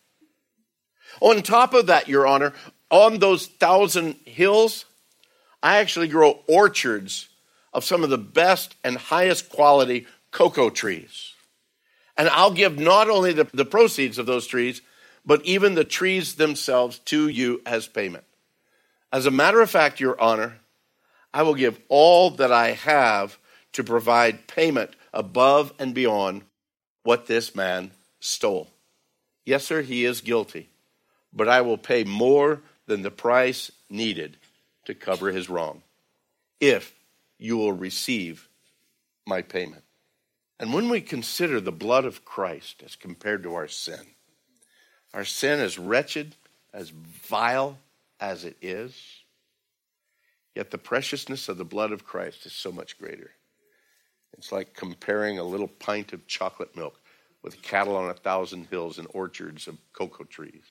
On 1.22 1.42
top 1.42 1.74
of 1.74 1.88
that, 1.88 2.08
Your 2.08 2.28
Honor, 2.28 2.54
on 2.92 3.20
those 3.20 3.48
thousand 3.48 4.16
hills, 4.26 4.86
I 5.62 5.78
actually 5.78 6.08
grow 6.08 6.40
orchards 6.48 7.28
of 7.74 7.84
some 7.84 8.04
of 8.04 8.10
the 8.10 8.18
best 8.18 8.76
and 8.84 8.98
highest 8.98 9.50
quality 9.50 10.06
cocoa 10.32 10.70
trees. 10.70 11.34
And 12.20 12.28
I'll 12.28 12.52
give 12.52 12.78
not 12.78 13.10
only 13.10 13.32
the, 13.32 13.48
the 13.54 13.64
proceeds 13.64 14.18
of 14.18 14.26
those 14.26 14.46
trees, 14.46 14.82
but 15.26 15.44
even 15.46 15.76
the 15.76 15.86
trees 15.86 16.36
themselves 16.36 17.00
to 17.06 17.30
you 17.30 17.62
as 17.66 17.88
payment. 17.88 18.26
As 19.14 19.26
a 19.26 19.32
matter 19.32 19.62
of 19.62 19.70
fact, 19.70 20.02
Your 20.02 20.20
Honor, 20.20 20.58
I 21.34 21.44
will 21.44 21.56
give 21.56 21.80
all 21.88 22.32
that 22.32 22.52
I 22.52 22.72
have 22.72 23.40
to 23.72 23.86
provide 23.86 24.48
payment 24.48 24.92
above 25.14 25.74
and 25.80 25.94
beyond 25.94 26.44
what 27.04 27.28
this 27.28 27.56
man 27.56 27.92
stole. 28.20 28.68
Yes, 29.46 29.64
sir, 29.64 29.82
he 29.82 30.04
is 30.04 30.20
guilty, 30.20 30.68
but 31.32 31.48
I 31.48 31.62
will 31.62 31.78
pay 31.78 32.04
more 32.04 32.62
than 32.86 33.02
the 33.02 33.12
price 33.12 33.72
needed 33.90 34.36
to 34.84 34.94
cover 34.94 35.32
his 35.32 35.50
wrong 35.50 35.84
if 36.60 36.94
you 37.38 37.56
will 37.56 37.72
receive 37.72 38.50
my 39.26 39.42
payment. 39.42 39.84
And 40.60 40.74
when 40.74 40.90
we 40.90 41.02
consider 41.02 41.62
the 41.62 41.72
blood 41.72 42.06
of 42.06 42.26
Christ 42.26 42.84
as 42.86 42.96
compared 42.96 43.44
to 43.44 43.56
our 43.56 43.68
sin, 43.68 44.02
our 45.14 45.26
sin 45.26 45.60
is 45.60 45.80
wretched, 45.80 46.36
as 46.74 46.90
vile 46.90 47.78
as 48.20 48.44
it 48.44 48.58
is, 48.62 48.94
yet 50.54 50.72
the 50.72 50.78
preciousness 50.78 51.48
of 51.50 51.58
the 51.58 51.66
blood 51.66 51.92
of 51.92 52.06
Christ 52.06 52.46
is 52.46 52.54
so 52.54 52.72
much 52.72 53.00
greater. 53.00 53.32
It's 54.38 54.52
like 54.52 54.74
comparing 54.74 55.40
a 55.40 55.44
little 55.44 55.68
pint 55.68 56.14
of 56.14 56.28
chocolate 56.28 56.76
milk 56.76 57.00
with 57.42 57.62
cattle 57.62 57.96
on 57.96 58.10
a 58.10 58.14
thousand 58.14 58.68
hills 58.68 58.98
and 59.00 59.08
orchards 59.14 59.68
of 59.68 59.78
cocoa 59.94 60.26
trees. 60.26 60.64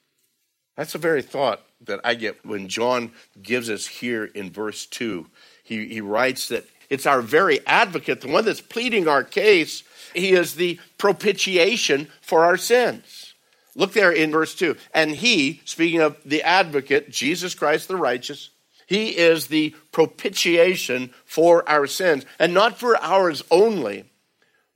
That's 0.76 0.92
the 0.92 0.98
very 0.98 1.22
thought 1.22 1.62
that 1.80 2.00
I 2.04 2.14
get 2.14 2.44
when 2.46 2.68
John 2.68 3.12
gives 3.42 3.68
us 3.68 3.86
here 3.86 4.24
in 4.24 4.50
verse 4.50 4.86
2. 4.86 5.26
He, 5.64 5.88
he 5.88 6.00
writes 6.00 6.48
that 6.48 6.66
it's 6.90 7.06
our 7.06 7.20
very 7.20 7.64
advocate, 7.66 8.20
the 8.20 8.28
one 8.28 8.44
that's 8.44 8.60
pleading 8.60 9.08
our 9.08 9.24
case. 9.24 9.82
He 10.14 10.32
is 10.32 10.54
the 10.54 10.80
propitiation 10.96 12.08
for 12.20 12.44
our 12.44 12.56
sins. 12.56 13.34
Look 13.74 13.92
there 13.92 14.10
in 14.10 14.32
verse 14.32 14.54
2. 14.54 14.76
And 14.94 15.12
he, 15.12 15.60
speaking 15.64 16.00
of 16.00 16.16
the 16.24 16.42
advocate, 16.42 17.10
Jesus 17.10 17.54
Christ 17.54 17.88
the 17.88 17.96
righteous, 17.96 18.50
he 18.86 19.10
is 19.10 19.48
the 19.48 19.74
propitiation 19.92 21.10
for 21.26 21.68
our 21.68 21.86
sins, 21.86 22.24
and 22.38 22.54
not 22.54 22.78
for 22.78 22.96
ours 22.96 23.42
only, 23.50 24.04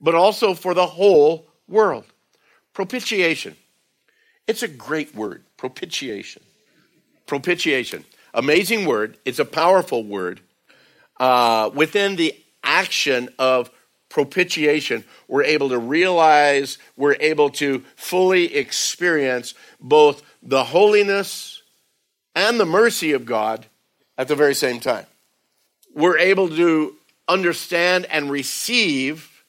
but 0.00 0.14
also 0.14 0.52
for 0.52 0.74
the 0.74 0.86
whole 0.86 1.48
world. 1.66 2.04
Propitiation. 2.74 3.56
It's 4.46 4.62
a 4.62 4.68
great 4.68 5.14
word, 5.14 5.44
propitiation. 5.56 6.42
Propitiation. 7.26 8.04
Amazing 8.34 8.84
word. 8.84 9.16
It's 9.24 9.38
a 9.38 9.44
powerful 9.46 10.04
word. 10.04 10.40
Uh, 11.22 11.70
within 11.72 12.16
the 12.16 12.34
action 12.64 13.28
of 13.38 13.70
propitiation, 14.08 15.04
we're 15.28 15.44
able 15.44 15.68
to 15.68 15.78
realize, 15.78 16.78
we're 16.96 17.14
able 17.20 17.48
to 17.48 17.78
fully 17.94 18.56
experience 18.56 19.54
both 19.80 20.20
the 20.42 20.64
holiness 20.64 21.62
and 22.34 22.58
the 22.58 22.66
mercy 22.66 23.12
of 23.12 23.24
God 23.24 23.66
at 24.18 24.26
the 24.26 24.34
very 24.34 24.52
same 24.52 24.80
time. 24.80 25.06
We're 25.94 26.18
able 26.18 26.48
to 26.48 26.96
understand 27.28 28.06
and 28.06 28.28
receive 28.28 29.44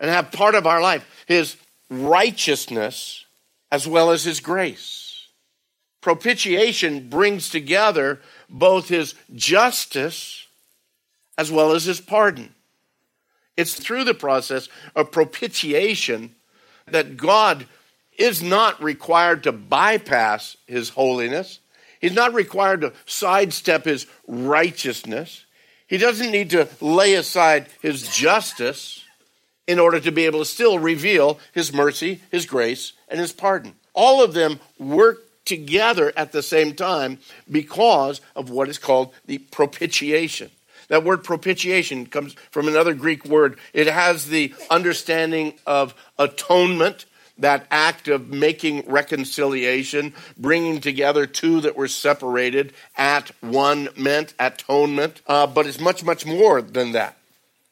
and 0.00 0.08
have 0.08 0.32
part 0.32 0.54
of 0.54 0.66
our 0.66 0.80
life 0.80 1.06
his 1.26 1.58
righteousness 1.90 3.26
as 3.70 3.86
well 3.86 4.12
as 4.12 4.24
his 4.24 4.40
grace. 4.40 5.26
Propitiation 6.00 7.10
brings 7.10 7.50
together 7.50 8.22
both 8.48 8.88
his 8.88 9.14
justice 9.34 10.41
as 11.38 11.50
well 11.50 11.72
as 11.72 11.84
his 11.84 12.00
pardon. 12.00 12.54
It's 13.56 13.74
through 13.74 14.04
the 14.04 14.14
process 14.14 14.68
of 14.94 15.12
propitiation 15.12 16.34
that 16.86 17.16
God 17.16 17.66
is 18.18 18.42
not 18.42 18.82
required 18.82 19.44
to 19.44 19.52
bypass 19.52 20.56
his 20.66 20.90
holiness. 20.90 21.60
He's 22.00 22.14
not 22.14 22.34
required 22.34 22.80
to 22.82 22.92
sidestep 23.06 23.84
his 23.84 24.06
righteousness. 24.26 25.44
He 25.86 25.98
doesn't 25.98 26.30
need 26.30 26.50
to 26.50 26.68
lay 26.80 27.14
aside 27.14 27.66
his 27.80 28.14
justice 28.14 29.04
in 29.66 29.78
order 29.78 30.00
to 30.00 30.10
be 30.10 30.24
able 30.24 30.40
to 30.40 30.44
still 30.44 30.78
reveal 30.78 31.38
his 31.52 31.72
mercy, 31.72 32.20
his 32.30 32.46
grace, 32.46 32.92
and 33.08 33.20
his 33.20 33.32
pardon. 33.32 33.74
All 33.94 34.22
of 34.22 34.34
them 34.34 34.58
work 34.78 35.20
together 35.44 36.12
at 36.16 36.32
the 36.32 36.42
same 36.42 36.74
time 36.74 37.18
because 37.50 38.20
of 38.34 38.50
what 38.50 38.68
is 38.68 38.78
called 38.78 39.12
the 39.26 39.38
propitiation. 39.38 40.50
That 40.92 41.04
word 41.04 41.24
propitiation 41.24 42.04
comes 42.04 42.34
from 42.50 42.68
another 42.68 42.92
Greek 42.92 43.24
word. 43.24 43.58
It 43.72 43.86
has 43.86 44.26
the 44.26 44.54
understanding 44.68 45.54
of 45.66 45.94
atonement, 46.18 47.06
that 47.38 47.66
act 47.70 48.08
of 48.08 48.28
making 48.28 48.84
reconciliation, 48.86 50.12
bringing 50.36 50.82
together 50.82 51.24
two 51.24 51.62
that 51.62 51.76
were 51.76 51.88
separated 51.88 52.74
at 52.94 53.30
one 53.40 53.88
meant 53.96 54.34
atonement, 54.38 55.22
uh, 55.26 55.46
but 55.46 55.66
it's 55.66 55.80
much, 55.80 56.04
much 56.04 56.26
more 56.26 56.60
than 56.60 56.92
that. 56.92 57.16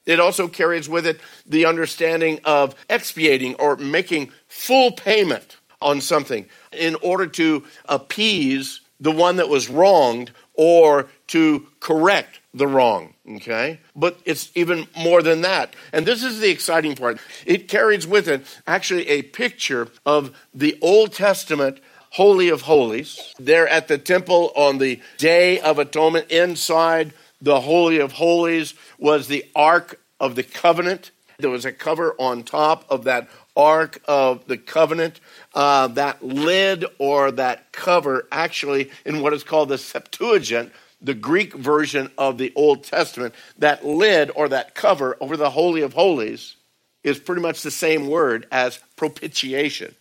It 0.07 0.19
also 0.19 0.49
carries 0.49 0.89
with 0.89 1.07
it 1.07 1.21
the 1.45 1.67
understanding 1.67 2.41
of 2.47 2.75
expiating 2.89 3.55
or 3.57 3.77
making 3.77 4.33
full 4.49 4.93
payment 4.93 5.59
on 5.83 6.01
something 6.01 6.47
in 6.73 6.95
order 7.03 7.27
to 7.27 7.65
appease 7.85 8.81
the 8.99 9.13
one 9.13 9.37
that 9.37 9.51
was 9.51 9.69
wronged 9.69 10.31
or 10.63 11.09
to 11.27 11.67
correct 11.81 12.39
the 12.53 12.67
wrong, 12.67 13.15
okay? 13.37 13.81
But 13.97 14.21
it's 14.27 14.51
even 14.55 14.87
more 14.95 15.23
than 15.23 15.41
that. 15.41 15.75
And 15.91 16.05
this 16.05 16.23
is 16.23 16.39
the 16.39 16.51
exciting 16.51 16.97
part. 16.97 17.19
It 17.47 17.67
carries 17.67 18.07
with 18.07 18.29
it 18.29 18.45
actually 18.67 19.09
a 19.09 19.23
picture 19.23 19.89
of 20.05 20.37
the 20.53 20.79
Old 20.83 21.15
Testament 21.15 21.81
Holy 22.11 22.51
of 22.51 22.61
Holies. 22.61 23.35
There 23.39 23.67
at 23.67 23.89
the 23.89 23.97
temple 23.97 24.53
on 24.55 24.77
the 24.77 25.01
Day 25.17 25.61
of 25.61 25.79
Atonement, 25.79 26.31
inside 26.31 27.15
the 27.41 27.63
Holy 27.63 27.99
of 27.99 28.13
Holies 28.13 28.75
was 28.99 29.29
the 29.29 29.47
Ark 29.57 29.99
of 30.21 30.35
the 30.35 30.43
Covenant. 30.43 31.11
There 31.39 31.49
was 31.49 31.65
a 31.65 31.73
cover 31.73 32.15
on 32.19 32.43
top 32.43 32.85
of 32.91 33.05
that 33.05 33.31
Ark 33.57 34.01
of 34.07 34.47
the 34.47 34.59
Covenant. 34.59 35.21
Uh, 35.55 35.89
that 35.89 36.25
lid 36.25 36.85
or 36.99 37.31
that 37.33 37.73
cover, 37.73 38.27
actually, 38.31 38.91
in 39.05 39.21
what 39.21 39.33
is 39.33 39.45
called 39.45 39.69
the 39.69 39.79
Septuagint, 39.79 40.73
the 41.03 41.15
Greek 41.15 41.55
version 41.55 42.11
of 42.19 42.39
the 42.39 42.53
Old 42.55 42.85
Testament, 42.85 43.35
that 43.59 43.85
lid 43.85 44.31
or 44.35 44.49
that 44.49 44.75
cover 44.75 45.17
over 45.21 45.37
the 45.37 45.51
Holy 45.51 45.83
of 45.83 45.95
Holies 45.95 46.57
is 47.03 47.19
pretty 47.19 47.41
much 47.41 47.63
the 47.63 47.71
same 47.71 48.09
word 48.09 48.47
as 48.53 48.79
propitiation. 48.97 49.95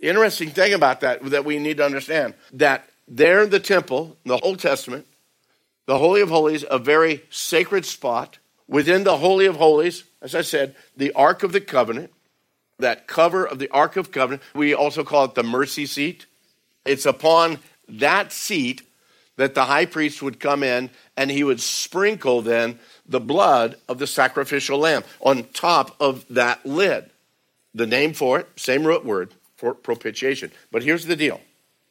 The 0.00 0.08
interesting 0.08 0.50
thing 0.50 0.74
about 0.74 1.00
that 1.00 1.24
that 1.30 1.44
we 1.44 1.58
need 1.58 1.78
to 1.78 1.84
understand 1.84 2.34
that 2.52 2.88
there 3.08 3.42
in 3.42 3.50
the 3.50 3.60
temple, 3.60 4.16
in 4.24 4.28
the 4.28 4.38
Old 4.38 4.60
Testament, 4.60 5.06
the 5.86 5.98
Holy 5.98 6.20
of 6.20 6.28
Holies, 6.28 6.64
a 6.70 6.78
very 6.78 7.22
sacred 7.30 7.86
spot. 7.86 8.38
Within 8.68 9.04
the 9.04 9.16
Holy 9.16 9.46
of 9.46 9.56
Holies, 9.56 10.04
as 10.20 10.34
I 10.34 10.42
said, 10.42 10.76
the 10.94 11.12
Ark 11.12 11.42
of 11.42 11.52
the 11.52 11.60
Covenant, 11.60 12.12
that 12.78 13.06
cover 13.06 13.46
of 13.46 13.58
the 13.58 13.68
Ark 13.70 13.96
of 13.96 14.12
Covenant, 14.12 14.42
we 14.54 14.74
also 14.74 15.04
call 15.04 15.24
it 15.24 15.34
the 15.34 15.42
mercy 15.42 15.86
seat. 15.86 16.26
It's 16.84 17.06
upon 17.06 17.58
that 17.88 18.32
seat 18.32 18.82
that 19.36 19.54
the 19.54 19.64
high 19.64 19.86
priest 19.86 20.22
would 20.22 20.40
come 20.40 20.62
in 20.62 20.90
and 21.16 21.30
he 21.30 21.44
would 21.44 21.60
sprinkle 21.60 22.42
then 22.42 22.78
the 23.06 23.20
blood 23.20 23.76
of 23.88 23.98
the 23.98 24.06
sacrificial 24.06 24.78
lamb 24.78 25.04
on 25.20 25.44
top 25.44 25.96
of 26.00 26.26
that 26.28 26.64
lid. 26.66 27.10
The 27.74 27.86
name 27.86 28.12
for 28.12 28.40
it, 28.40 28.48
same 28.56 28.86
root 28.86 29.04
word 29.04 29.34
for 29.56 29.74
propitiation. 29.74 30.50
But 30.70 30.82
here's 30.82 31.06
the 31.06 31.16
deal. 31.16 31.40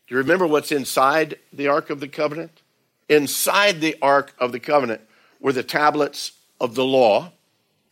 Do 0.08 0.15
you 0.15 0.19
remember 0.19 0.47
what's 0.47 0.71
inside 0.71 1.38
the 1.52 1.67
Ark 1.67 1.89
of 1.89 2.00
the 2.00 2.08
Covenant? 2.08 2.62
Inside 3.10 3.82
the 3.82 3.97
Ark 4.02 4.34
of 4.39 4.52
the 4.52 4.60
Covenant 4.60 5.02
were 5.39 5.54
the 5.54 5.63
tablets 5.63 6.34
of 6.60 6.76
the 6.76 6.86
law 6.86 7.32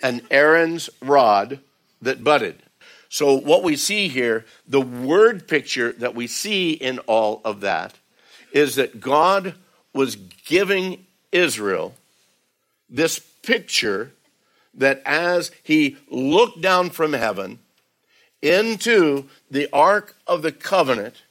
and 0.02 0.22
Aaron's 0.32 0.90
rod 1.02 1.60
that 2.02 2.24
budded. 2.24 2.62
So, 3.15 3.34
what 3.34 3.63
we 3.63 3.78
see 3.78 4.10
here, 4.10 4.43
the 4.67 4.82
word 4.82 5.47
picture 5.47 5.93
that 5.93 6.15
we 6.15 6.28
see 6.28 6.71
in 6.71 6.99
all 7.08 7.39
of 7.45 7.62
that, 7.62 7.93
is 8.51 8.75
that 8.75 8.99
God 8.99 9.56
was 9.93 10.17
giving 10.17 11.06
Israel 11.32 11.95
this 12.89 13.19
picture 13.19 14.12
that 14.73 15.01
as 15.06 15.51
he 15.63 15.95
looked 16.12 16.60
down 16.60 16.89
from 16.89 17.13
heaven 17.13 17.60
into 18.41 19.30
the 19.49 19.69
Ark 19.71 20.17
of 20.28 20.41
the 20.41 20.51
Covenant, 20.51 21.23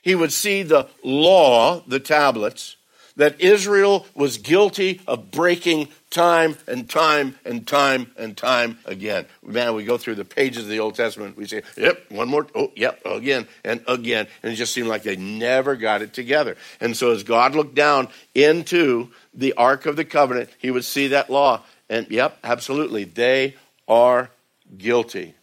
he 0.00 0.14
would 0.14 0.32
see 0.32 0.62
the 0.62 0.88
law, 1.04 1.82
the 1.86 2.00
tablets, 2.00 2.76
that 3.20 3.38
Israel 3.38 4.06
was 4.14 4.38
guilty 4.38 4.98
of 5.06 5.30
breaking 5.30 5.88
time 6.08 6.56
and 6.66 6.88
time 6.88 7.38
and 7.44 7.66
time 7.66 8.10
and 8.16 8.34
time 8.34 8.78
again. 8.86 9.26
Man, 9.44 9.74
we 9.74 9.84
go 9.84 9.98
through 9.98 10.14
the 10.14 10.24
pages 10.24 10.62
of 10.62 10.70
the 10.70 10.80
Old 10.80 10.94
Testament, 10.94 11.36
we 11.36 11.46
say, 11.46 11.62
yep, 11.76 12.02
one 12.08 12.28
more, 12.28 12.46
oh, 12.54 12.72
yep, 12.74 12.98
again 13.04 13.46
and 13.62 13.84
again. 13.86 14.26
And 14.42 14.54
it 14.54 14.56
just 14.56 14.72
seemed 14.72 14.88
like 14.88 15.02
they 15.02 15.16
never 15.16 15.76
got 15.76 16.00
it 16.00 16.14
together. 16.14 16.56
And 16.80 16.96
so 16.96 17.10
as 17.10 17.22
God 17.22 17.54
looked 17.54 17.74
down 17.74 18.08
into 18.34 19.10
the 19.34 19.52
Ark 19.52 19.84
of 19.84 19.96
the 19.96 20.06
Covenant, 20.06 20.48
he 20.56 20.70
would 20.70 20.86
see 20.86 21.08
that 21.08 21.28
law. 21.28 21.62
And 21.90 22.10
yep, 22.10 22.38
absolutely, 22.42 23.04
they 23.04 23.54
are 23.86 24.30
guilty. 24.78 25.34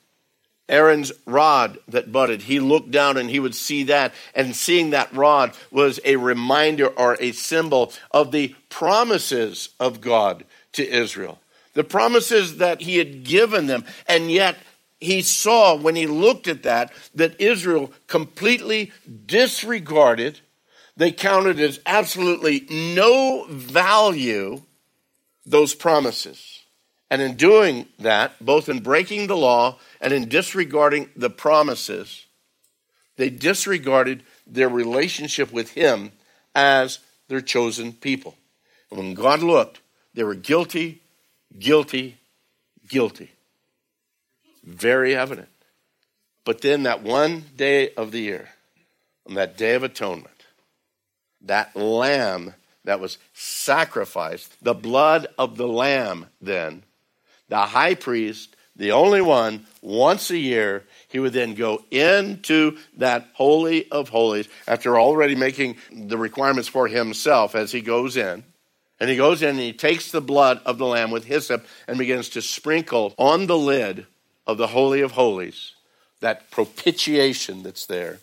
Aaron's 0.70 1.12
rod 1.26 1.80
that 1.88 2.12
budded, 2.12 2.44
he 2.44 2.60
looked 2.60 2.92
down 2.92 3.18
and 3.18 3.30
he 3.30 3.40
would 3.40 3.56
see 3.56 3.84
that. 3.84 4.14
And 4.36 4.56
seeing 4.56 4.90
that 4.90 5.14
rod 5.14 5.54
was 5.72 6.00
a 6.04 6.18
reminder 6.18 6.88
or 6.88 7.18
a 7.20 7.32
symbol 7.32 7.94
of 8.12 8.32
the 8.32 8.56
promises 8.70 9.70
of 9.80 10.02
God 10.02 10.44
to 10.74 10.88
Israel, 10.88 11.40
the 11.74 11.84
promises 11.84 12.58
that 12.58 12.82
he 12.82 12.98
had 12.98 13.24
given 13.24 13.68
them. 13.68 13.86
And 14.08 14.32
yet, 14.32 14.58
he 15.00 15.22
saw 15.22 15.76
when 15.76 15.96
he 15.96 16.08
looked 16.08 16.48
at 16.48 16.64
that 16.64 16.92
that 17.14 17.40
Israel 17.40 17.94
completely 18.08 18.92
disregarded, 19.26 20.40
they 20.96 21.12
counted 21.12 21.60
as 21.60 21.80
absolutely 21.86 22.66
no 22.70 23.46
value 23.50 24.64
those 25.46 25.76
promises. 25.76 26.57
And 27.10 27.22
in 27.22 27.36
doing 27.36 27.88
that, 28.00 28.34
both 28.42 28.68
in 28.68 28.80
breaking 28.80 29.28
the 29.28 29.38
law 29.38 29.80
and 30.02 30.12
in 30.12 30.28
disregarding 30.28 31.10
the 31.16 31.30
promises, 31.30 32.26
they 33.16 33.30
disregarded 33.30 34.24
their 34.46 34.70
relationship 34.70 35.52
with 35.52 35.72
Him 35.72 36.12
as 36.54 37.00
their 37.28 37.42
chosen 37.42 37.94
people. 37.94 38.36
And 38.90 39.00
when 39.00 39.14
God 39.14 39.42
looked, 39.42 39.80
they 40.14 40.24
were 40.24 40.36
guilty, 40.36 41.02
guilty, 41.58 42.18
guilty. 42.88 43.32
Very 44.64 45.16
evident. 45.16 45.50
But 46.44 46.62
then 46.62 46.84
that 46.84 47.04
one 47.04 47.46
day 47.56 47.94
of 47.96 48.12
the 48.12 48.22
year, 48.22 48.50
on 49.28 49.36
that 49.36 49.58
day 49.58 49.76
of 49.76 49.84
atonement, 49.84 50.46
that 51.42 51.76
lamb 51.76 52.54
that 52.84 53.00
was 53.00 53.18
sacrificed, 53.34 54.64
the 54.64 54.74
blood 54.74 55.28
of 55.38 55.58
the 55.58 55.68
lamb, 55.68 56.28
then, 56.42 56.84
the 57.50 57.60
high 57.60 57.96
priest 57.96 58.56
the 58.78 58.92
only 58.92 59.22
one, 59.22 59.66
once 59.82 60.30
a 60.30 60.38
year, 60.38 60.84
he 61.10 61.18
would 61.18 61.34
then 61.34 61.56
go 61.56 61.84
into 61.90 62.78
that 62.98 63.28
Holy 63.34 63.90
of 63.90 64.10
Holies 64.10 64.48
after 64.68 65.00
already 65.00 65.34
making 65.34 65.78
the 65.92 66.18
requirements 66.18 66.70
for 66.70 66.88
himself 66.88 67.56
as 67.56 67.72
he 67.72 67.82
goes 67.82 68.16
in. 68.16 68.44
And 69.00 69.10
he 69.10 69.16
goes 69.16 69.42
in 69.42 69.50
and 69.50 69.60
he 69.60 69.74
takes 69.74 70.12
the 70.12 70.22
blood 70.22 70.62
of 70.64 70.78
the 70.78 70.86
lamb 70.86 71.10
with 71.10 71.26
hyssop 71.26 71.66
and 71.88 71.98
begins 71.98 72.30
to 72.30 72.42
sprinkle 72.42 73.16
on 73.18 73.48
the 73.48 73.58
lid 73.58 74.06
of 74.46 74.58
the 74.58 74.68
Holy 74.68 75.02
of 75.02 75.12
Holies, 75.12 75.74
that 76.20 76.52
propitiation 76.52 77.64
that's 77.64 77.86
there. 77.88 78.20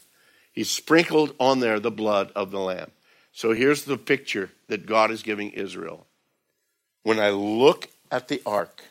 He 0.52 0.62
sprinkled 0.62 1.34
on 1.40 1.58
there 1.58 1.80
the 1.80 1.90
blood 1.90 2.30
of 2.37 2.52
the 2.52 2.60
lamb. 2.60 2.92
So 3.32 3.52
here's 3.52 3.84
the 3.84 3.98
picture 3.98 4.50
that 4.68 4.87
God 4.87 5.10
is 5.10 5.24
giving 5.24 5.50
Israel. 5.50 6.06
When 7.02 7.18
I 7.18 7.30
look 7.30 7.88
at 8.10 8.28
the 8.28 8.40
ark, 8.46 8.82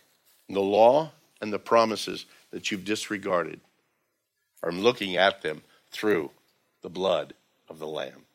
the 0.50 0.62
law 0.62 1.12
and 1.42 1.52
the 1.52 1.60
promises 1.60 2.26
that 2.52 2.72
you've 2.72 2.86
disregarded, 2.86 3.60
I'm 4.64 4.82
looking 4.82 5.18
at 5.18 5.42
them 5.42 5.62
through 5.92 6.32
the 6.82 6.90
blood 6.90 7.34
of 7.70 7.80
the 7.80 7.88
Lamb. 7.88 8.26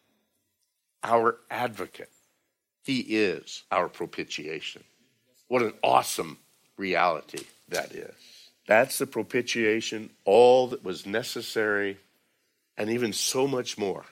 Our 1.03 1.39
advocate. 1.51 2.11
He 2.83 3.01
is 3.01 3.63
our 3.71 3.89
propitiation. 3.89 4.83
What 5.49 5.63
an 5.63 5.75
awesome 5.83 6.39
reality 6.77 7.45
that 7.69 7.93
is. 7.93 8.15
That's 8.67 8.99
the 8.99 9.07
propitiation, 9.07 10.11
all 10.25 10.69
that 10.69 10.85
was 10.85 11.07
necessary, 11.07 11.99
and 12.77 12.91
even 12.91 13.13
so 13.13 13.47
much 13.47 13.79
more. 13.79 14.05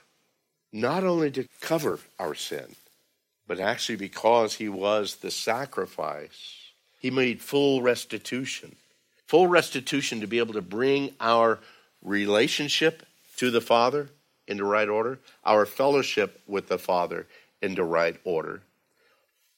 Not 0.72 1.04
only 1.04 1.30
to 1.32 1.46
cover 1.60 2.00
our 2.18 2.34
sin, 2.34 2.74
but 3.46 3.60
actually 3.60 3.96
because 3.96 4.54
he 4.54 4.68
was 4.68 5.16
the 5.16 5.30
sacrifice, 5.30 6.65
he 6.98 7.10
made 7.10 7.42
full 7.42 7.82
restitution. 7.82 8.76
Full 9.26 9.46
restitution 9.46 10.20
to 10.20 10.26
be 10.26 10.38
able 10.38 10.54
to 10.54 10.62
bring 10.62 11.14
our 11.20 11.58
relationship 12.02 13.04
to 13.36 13.50
the 13.50 13.60
Father 13.60 14.08
into 14.46 14.64
right 14.64 14.88
order, 14.88 15.18
our 15.44 15.66
fellowship 15.66 16.40
with 16.46 16.68
the 16.68 16.78
Father 16.78 17.26
into 17.60 17.82
right 17.82 18.16
order. 18.24 18.62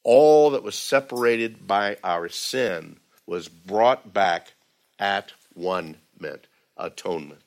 All 0.03 0.51
that 0.51 0.63
was 0.63 0.75
separated 0.75 1.67
by 1.67 1.99
our 2.03 2.29
sin 2.29 2.97
was 3.27 3.49
brought 3.49 4.13
back 4.13 4.55
at 4.99 5.33
one 5.53 5.97
meant 6.19 6.47
atonement. 6.77 7.43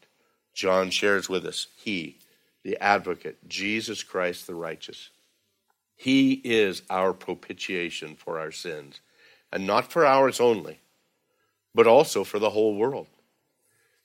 John 0.53 0.91
shares 0.91 1.27
with 1.27 1.45
us, 1.45 1.67
He, 1.77 2.17
the 2.63 2.77
advocate, 2.77 3.47
Jesus 3.47 4.03
Christ 4.03 4.45
the 4.45 4.53
righteous. 4.53 5.09
He 5.95 6.33
is 6.43 6.81
our 6.89 7.13
propitiation 7.13 8.15
for 8.15 8.39
our 8.39 8.51
sins, 8.51 9.01
and 9.51 9.67
not 9.67 9.91
for 9.91 10.05
ours 10.05 10.39
only, 10.39 10.79
but 11.73 11.87
also 11.87 12.23
for 12.23 12.39
the 12.39 12.49
whole 12.49 12.75
world. 12.75 13.07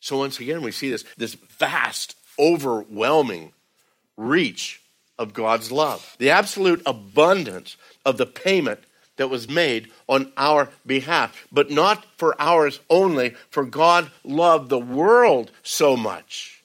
So 0.01 0.19
once 0.19 0.39
again, 0.41 0.63
we 0.63 0.73
see 0.73 0.91
this, 0.91 1.05
this 1.17 1.35
vast, 1.35 2.17
overwhelming 2.39 3.53
reach 4.17 4.81
of 5.19 5.33
God's 5.33 5.73
love, 5.73 6.17
the 6.19 6.31
absolute 6.31 6.83
abundance 6.85 7.77
of 8.05 8.19
the 8.19 8.27
payment 8.27 8.81
that 9.17 9.31
was 9.31 9.49
made 9.49 9.91
on 10.09 10.31
our 10.37 10.69
behalf, 10.85 11.47
but 11.51 11.71
not 11.71 12.05
for 12.17 12.41
ours 12.41 12.81
only, 12.91 13.35
for 13.51 13.65
God 13.65 14.11
loved 14.25 14.69
the 14.69 14.79
world 14.79 15.51
so 15.63 15.97
much 15.97 16.63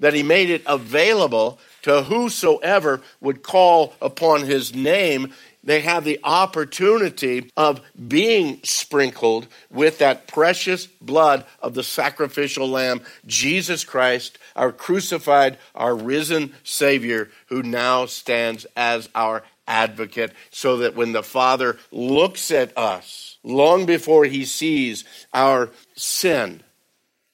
that 0.00 0.12
he 0.12 0.22
made 0.22 0.50
it 0.50 0.62
available 0.66 1.58
to 1.82 2.02
whosoever 2.02 3.00
would 3.20 3.42
call 3.42 3.94
upon 4.02 4.42
his 4.42 4.74
name 4.74 5.32
they 5.64 5.80
have 5.80 6.04
the 6.04 6.20
opportunity 6.22 7.50
of 7.56 7.80
being 8.08 8.60
sprinkled 8.62 9.48
with 9.70 9.98
that 9.98 10.28
precious 10.28 10.86
blood 10.86 11.44
of 11.60 11.74
the 11.74 11.82
sacrificial 11.82 12.68
lamb, 12.68 13.00
Jesus 13.26 13.82
Christ, 13.82 14.38
our 14.54 14.70
crucified, 14.70 15.58
our 15.74 15.96
risen 15.96 16.54
Savior, 16.62 17.30
who 17.46 17.62
now 17.62 18.04
stands 18.06 18.66
as 18.76 19.08
our 19.14 19.42
advocate, 19.66 20.32
so 20.50 20.76
that 20.78 20.94
when 20.94 21.12
the 21.12 21.22
Father 21.22 21.78
looks 21.90 22.50
at 22.50 22.76
us, 22.76 23.38
long 23.42 23.86
before 23.86 24.26
he 24.26 24.44
sees 24.44 25.04
our 25.32 25.70
sin, 25.96 26.62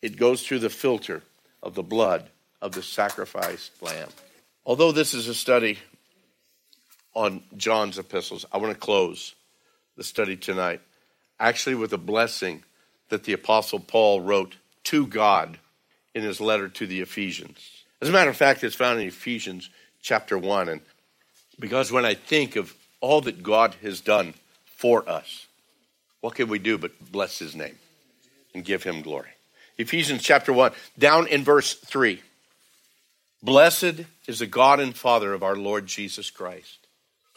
it 0.00 0.16
goes 0.16 0.46
through 0.46 0.60
the 0.60 0.70
filter 0.70 1.22
of 1.62 1.74
the 1.74 1.82
blood 1.82 2.30
of 2.62 2.72
the 2.72 2.82
sacrificed 2.82 3.72
lamb. 3.82 4.08
Although 4.64 4.92
this 4.92 5.14
is 5.14 5.26
a 5.26 5.34
study 5.34 5.78
on 7.14 7.42
John's 7.56 7.98
epistles, 7.98 8.44
I 8.52 8.58
want 8.58 8.72
to 8.72 8.78
close 8.78 9.34
the 9.96 10.04
study 10.04 10.36
tonight 10.36 10.80
actually 11.40 11.74
with 11.74 11.92
a 11.92 11.98
blessing 11.98 12.62
that 13.08 13.24
the 13.24 13.32
Apostle 13.32 13.80
Paul 13.80 14.20
wrote 14.20 14.54
to 14.84 15.06
God 15.06 15.58
in 16.14 16.22
his 16.22 16.40
letter 16.40 16.68
to 16.68 16.86
the 16.86 17.00
Ephesians. 17.00 17.58
As 18.00 18.08
a 18.08 18.12
matter 18.12 18.30
of 18.30 18.36
fact, 18.36 18.62
it's 18.62 18.76
found 18.76 19.00
in 19.00 19.08
Ephesians 19.08 19.70
chapter 20.02 20.38
1. 20.38 20.68
And 20.68 20.80
because 21.58 21.90
when 21.90 22.04
I 22.04 22.14
think 22.14 22.56
of 22.56 22.74
all 23.00 23.22
that 23.22 23.42
God 23.42 23.74
has 23.82 24.00
done 24.00 24.34
for 24.66 25.08
us, 25.08 25.46
what 26.20 26.34
can 26.34 26.48
we 26.48 26.58
do 26.58 26.78
but 26.78 26.92
bless 27.10 27.38
his 27.38 27.56
name 27.56 27.78
and 28.54 28.64
give 28.64 28.82
him 28.82 29.02
glory? 29.02 29.30
Ephesians 29.78 30.22
chapter 30.22 30.52
1, 30.52 30.72
down 30.98 31.26
in 31.26 31.42
verse 31.42 31.74
3. 31.74 32.22
Blessed 33.42 34.02
is 34.26 34.40
the 34.40 34.46
God 34.46 34.80
and 34.80 34.94
Father 34.94 35.32
of 35.32 35.42
our 35.42 35.56
Lord 35.56 35.86
Jesus 35.86 36.30
Christ 36.30 36.79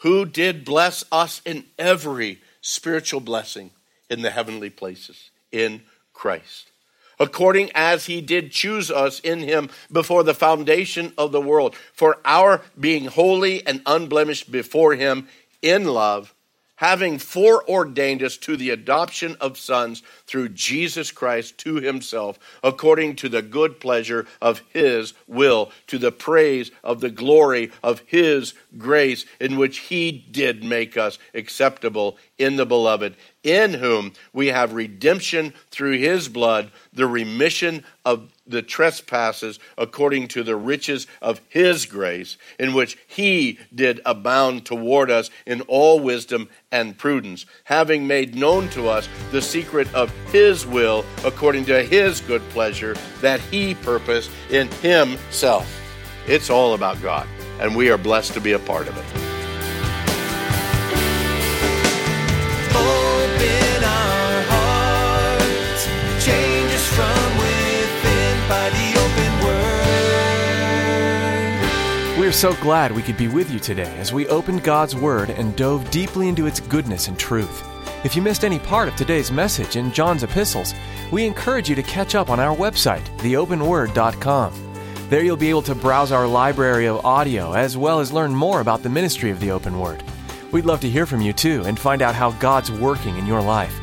who 0.04 0.26
did 0.26 0.66
bless 0.66 1.02
us 1.10 1.40
in 1.46 1.64
every 1.78 2.38
spiritual 2.60 3.20
blessing 3.20 3.70
in 4.10 4.20
the 4.20 4.30
heavenly 4.30 4.68
places 4.68 5.30
in 5.50 5.80
Christ. 6.12 6.70
According 7.18 7.70
as 7.74 8.04
he 8.04 8.20
did 8.20 8.52
choose 8.52 8.90
us 8.90 9.18
in 9.20 9.40
him 9.40 9.70
before 9.90 10.22
the 10.22 10.34
foundation 10.34 11.14
of 11.16 11.32
the 11.32 11.40
world, 11.40 11.74
for 11.94 12.18
our 12.22 12.60
being 12.78 13.06
holy 13.06 13.66
and 13.66 13.80
unblemished 13.86 14.52
before 14.52 14.94
him 14.94 15.26
in 15.62 15.86
love, 15.86 16.34
having 16.76 17.18
foreordained 17.18 18.22
us 18.22 18.36
to 18.36 18.56
the 18.56 18.70
adoption 18.70 19.36
of 19.40 19.58
sons 19.58 20.02
through 20.26 20.48
Jesus 20.48 21.10
Christ 21.10 21.58
to 21.58 21.76
himself, 21.76 22.38
according 22.62 23.16
to 23.16 23.28
the 23.28 23.42
good 23.42 23.80
pleasure 23.80 24.26
of 24.42 24.62
his 24.70 25.14
will, 25.26 25.70
to 25.86 25.98
the 25.98 26.12
praise 26.12 26.70
of 26.82 27.00
the 27.00 27.10
glory 27.10 27.70
of 27.82 28.00
his 28.06 28.54
grace, 28.76 29.24
in 29.40 29.56
which 29.56 29.78
he 29.78 30.10
did 30.10 30.64
make 30.64 30.96
us 30.96 31.18
acceptable 31.32 32.16
in 32.38 32.56
the 32.56 32.66
beloved, 32.66 33.14
in 33.42 33.74
whom 33.74 34.12
we 34.32 34.48
have 34.48 34.72
redemption 34.72 35.52
through 35.70 35.98
his 35.98 36.28
blood, 36.28 36.70
the 36.92 37.06
remission 37.06 37.84
of 38.04 38.28
the 38.46 38.62
trespasses 38.62 39.58
according 39.78 40.28
to 40.28 40.42
the 40.42 40.56
riches 40.56 41.06
of 41.22 41.40
his 41.48 41.86
grace, 41.86 42.36
in 42.58 42.74
which 42.74 42.98
he 43.06 43.58
did 43.74 44.00
abound 44.04 44.64
toward 44.66 45.10
us 45.10 45.30
in 45.46 45.60
all 45.62 46.00
wisdom 46.00 46.48
and 46.70 46.98
prudence, 46.98 47.46
having 47.64 48.06
made 48.06 48.34
known 48.34 48.68
to 48.70 48.88
us 48.88 49.08
the 49.30 49.42
secret 49.42 49.92
of 49.94 50.10
his 50.30 50.66
will 50.66 51.04
according 51.24 51.64
to 51.64 51.82
his 51.82 52.20
good 52.20 52.42
pleasure 52.50 52.96
that 53.20 53.40
he 53.40 53.74
purposed 53.76 54.30
in 54.50 54.68
himself. 54.82 55.80
It's 56.26 56.50
all 56.50 56.74
about 56.74 57.00
God, 57.02 57.26
and 57.60 57.76
we 57.76 57.90
are 57.90 57.98
blessed 57.98 58.34
to 58.34 58.40
be 58.40 58.52
a 58.52 58.58
part 58.58 58.88
of 58.88 58.96
it. 58.96 59.23
So 72.34 72.54
glad 72.54 72.90
we 72.90 73.02
could 73.02 73.16
be 73.16 73.28
with 73.28 73.50
you 73.50 73.60
today 73.60 73.96
as 73.96 74.12
we 74.12 74.26
opened 74.26 74.64
God's 74.64 74.96
Word 74.96 75.30
and 75.30 75.54
dove 75.54 75.88
deeply 75.90 76.28
into 76.28 76.46
its 76.46 76.58
goodness 76.58 77.06
and 77.06 77.18
truth. 77.18 77.62
If 78.04 78.16
you 78.16 78.22
missed 78.22 78.44
any 78.44 78.58
part 78.58 78.88
of 78.88 78.96
today's 78.96 79.30
message 79.30 79.76
in 79.76 79.92
John's 79.92 80.24
epistles, 80.24 80.74
we 81.12 81.26
encourage 81.26 81.68
you 81.68 81.76
to 81.76 81.82
catch 81.82 82.14
up 82.14 82.30
on 82.30 82.40
our 82.40 82.56
website, 82.56 83.04
theopenword.com. 83.18 84.52
There 85.08 85.22
you'll 85.22 85.36
be 85.36 85.50
able 85.50 85.62
to 85.62 85.74
browse 85.74 86.10
our 86.10 86.26
library 86.26 86.86
of 86.86 87.04
audio 87.06 87.52
as 87.52 87.76
well 87.76 88.00
as 88.00 88.12
learn 88.12 88.34
more 88.34 88.60
about 88.60 88.82
the 88.82 88.88
ministry 88.88 89.30
of 89.30 89.38
the 89.38 89.52
Open 89.52 89.78
Word. 89.78 90.02
We'd 90.50 90.64
love 90.64 90.80
to 90.80 90.90
hear 90.90 91.06
from 91.06 91.20
you 91.20 91.32
too 91.32 91.62
and 91.66 91.78
find 91.78 92.02
out 92.02 92.16
how 92.16 92.32
God's 92.32 92.72
working 92.72 93.16
in 93.16 93.26
your 93.26 93.42
life. 93.42 93.74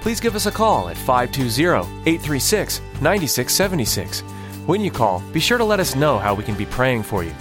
Please 0.00 0.20
give 0.20 0.34
us 0.34 0.46
a 0.46 0.50
call 0.50 0.88
at 0.88 0.96
520 0.96 1.64
836 2.10 2.80
9676. 3.00 4.20
When 4.66 4.80
you 4.80 4.90
call, 4.90 5.20
be 5.32 5.40
sure 5.40 5.58
to 5.58 5.64
let 5.64 5.80
us 5.80 5.94
know 5.94 6.18
how 6.18 6.34
we 6.34 6.42
can 6.42 6.56
be 6.56 6.66
praying 6.66 7.04
for 7.04 7.22
you. 7.22 7.32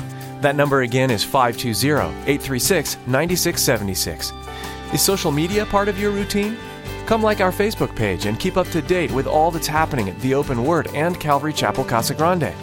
That 0.42 0.56
number 0.56 0.82
again 0.82 1.12
is 1.12 1.24
520 1.24 2.08
836 2.22 2.98
9676. 3.08 4.32
Is 4.94 5.02
social 5.02 5.32
media 5.32 5.66
part 5.66 5.88
of 5.90 6.00
your 6.00 6.12
routine? 6.12 6.58
Come 7.06 7.22
like 7.22 7.42
our 7.42 7.52
Facebook 7.52 7.96
page 7.96 8.26
and 8.26 8.40
keep 8.40 8.56
up 8.56 8.68
to 8.68 8.82
date 8.82 9.12
with 9.12 9.28
all 9.28 9.52
that's 9.52 9.68
happening 9.68 10.10
at 10.10 10.20
The 10.22 10.34
Open 10.34 10.64
Word 10.64 10.88
and 10.94 11.20
Calvary 11.20 11.54
Chapel 11.54 11.84
Casa 11.84 12.14
Grande. 12.14 12.54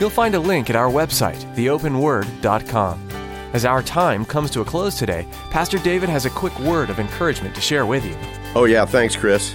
You'll 0.00 0.10
find 0.10 0.34
a 0.34 0.40
link 0.40 0.70
at 0.70 0.76
our 0.76 0.90
website, 0.90 1.38
theopenword.com. 1.54 3.08
As 3.52 3.64
our 3.64 3.82
time 3.82 4.24
comes 4.24 4.50
to 4.52 4.60
a 4.60 4.64
close 4.64 4.98
today, 4.98 5.26
Pastor 5.50 5.78
David 5.78 6.08
has 6.08 6.24
a 6.24 6.30
quick 6.30 6.58
word 6.60 6.88
of 6.88 6.98
encouragement 6.98 7.54
to 7.54 7.60
share 7.60 7.84
with 7.84 8.04
you. 8.04 8.16
Oh, 8.54 8.64
yeah, 8.64 8.84
thanks, 8.84 9.16
Chris. 9.16 9.54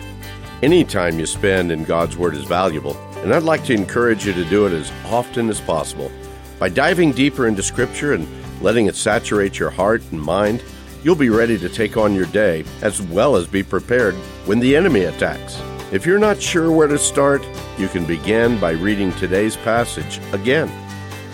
Any 0.62 0.84
time 0.84 1.20
you 1.20 1.26
spend 1.26 1.72
in 1.72 1.84
God's 1.84 2.16
Word 2.18 2.36
is 2.36 2.44
valuable, 2.44 2.96
and 3.18 3.34
I'd 3.34 3.44
like 3.44 3.64
to 3.66 3.74
encourage 3.74 4.26
you 4.26 4.34
to 4.34 4.46
do 4.46 4.66
it 4.66 4.74
as 4.74 4.92
often 5.06 5.50
as 5.50 5.60
possible. 5.60 6.12
By 6.58 6.70
diving 6.70 7.12
deeper 7.12 7.48
into 7.48 7.62
Scripture 7.62 8.14
and 8.14 8.28
letting 8.62 8.86
it 8.86 8.96
saturate 8.96 9.60
your 9.60 9.70
heart 9.70 10.02
and 10.12 10.22
mind, 10.22 10.64
you'll 11.04 11.16
be 11.16 11.30
ready 11.30 11.58
to 11.58 11.68
take 11.68 11.98
on 11.98 12.16
your 12.16 12.26
day 12.28 12.64
as 12.82 13.02
well 13.02 13.36
as 13.36 13.46
be 13.46 13.62
prepared 13.62 14.16
when 14.46 14.60
the 14.60 14.76
enemy 14.76 15.02
attacks. 15.02 15.62
If 15.92 16.06
you're 16.06 16.18
not 16.18 16.42
sure 16.42 16.72
where 16.72 16.88
to 16.88 16.98
start, 16.98 17.46
you 17.78 17.90
can 17.90 18.06
begin 18.06 18.58
by 18.60 18.72
reading 18.72 19.12
today's 19.14 19.58
passage 19.58 20.20
again, 20.32 20.72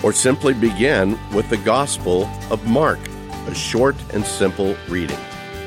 or 0.04 0.12
simply 0.12 0.56
begin 0.56 1.18
with 1.34 1.50
the 1.50 1.58
Gospel 1.58 2.26
of 2.50 2.68
Mark, 2.68 3.00
a 3.48 3.54
short 3.54 3.96
and 4.14 4.26
simple 4.26 4.76
reading. 4.90 5.20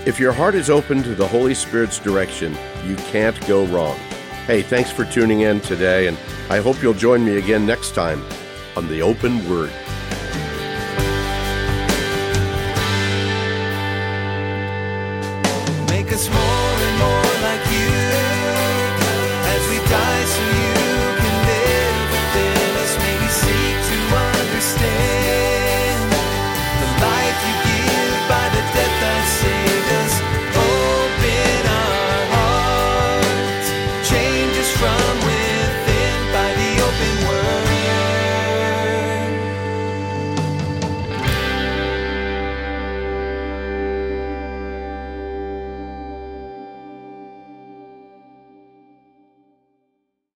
If 0.05 0.19
your 0.19 0.33
heart 0.33 0.57
is 0.57 0.69
open 0.69 1.03
to 1.05 1.14
the 1.14 1.29
Holy 1.29 1.55
Spirit's 1.55 2.01
direction, 2.01 2.57
you 2.85 2.97
can't 2.97 3.40
go 3.47 3.64
wrong. 3.67 3.97
Hey, 4.47 4.62
thanks 4.62 4.90
for 4.90 5.05
tuning 5.05 5.43
in 5.43 5.61
today, 5.61 6.09
and 6.09 6.19
I 6.51 6.59
hope 6.59 6.83
you'll 6.83 6.93
join 6.93 7.25
me 7.25 7.38
again 7.38 7.64
next 7.64 7.95
time 7.95 8.23
on 8.77 8.89
the 8.89 9.03
Open 9.03 9.49
Word. 9.49 9.84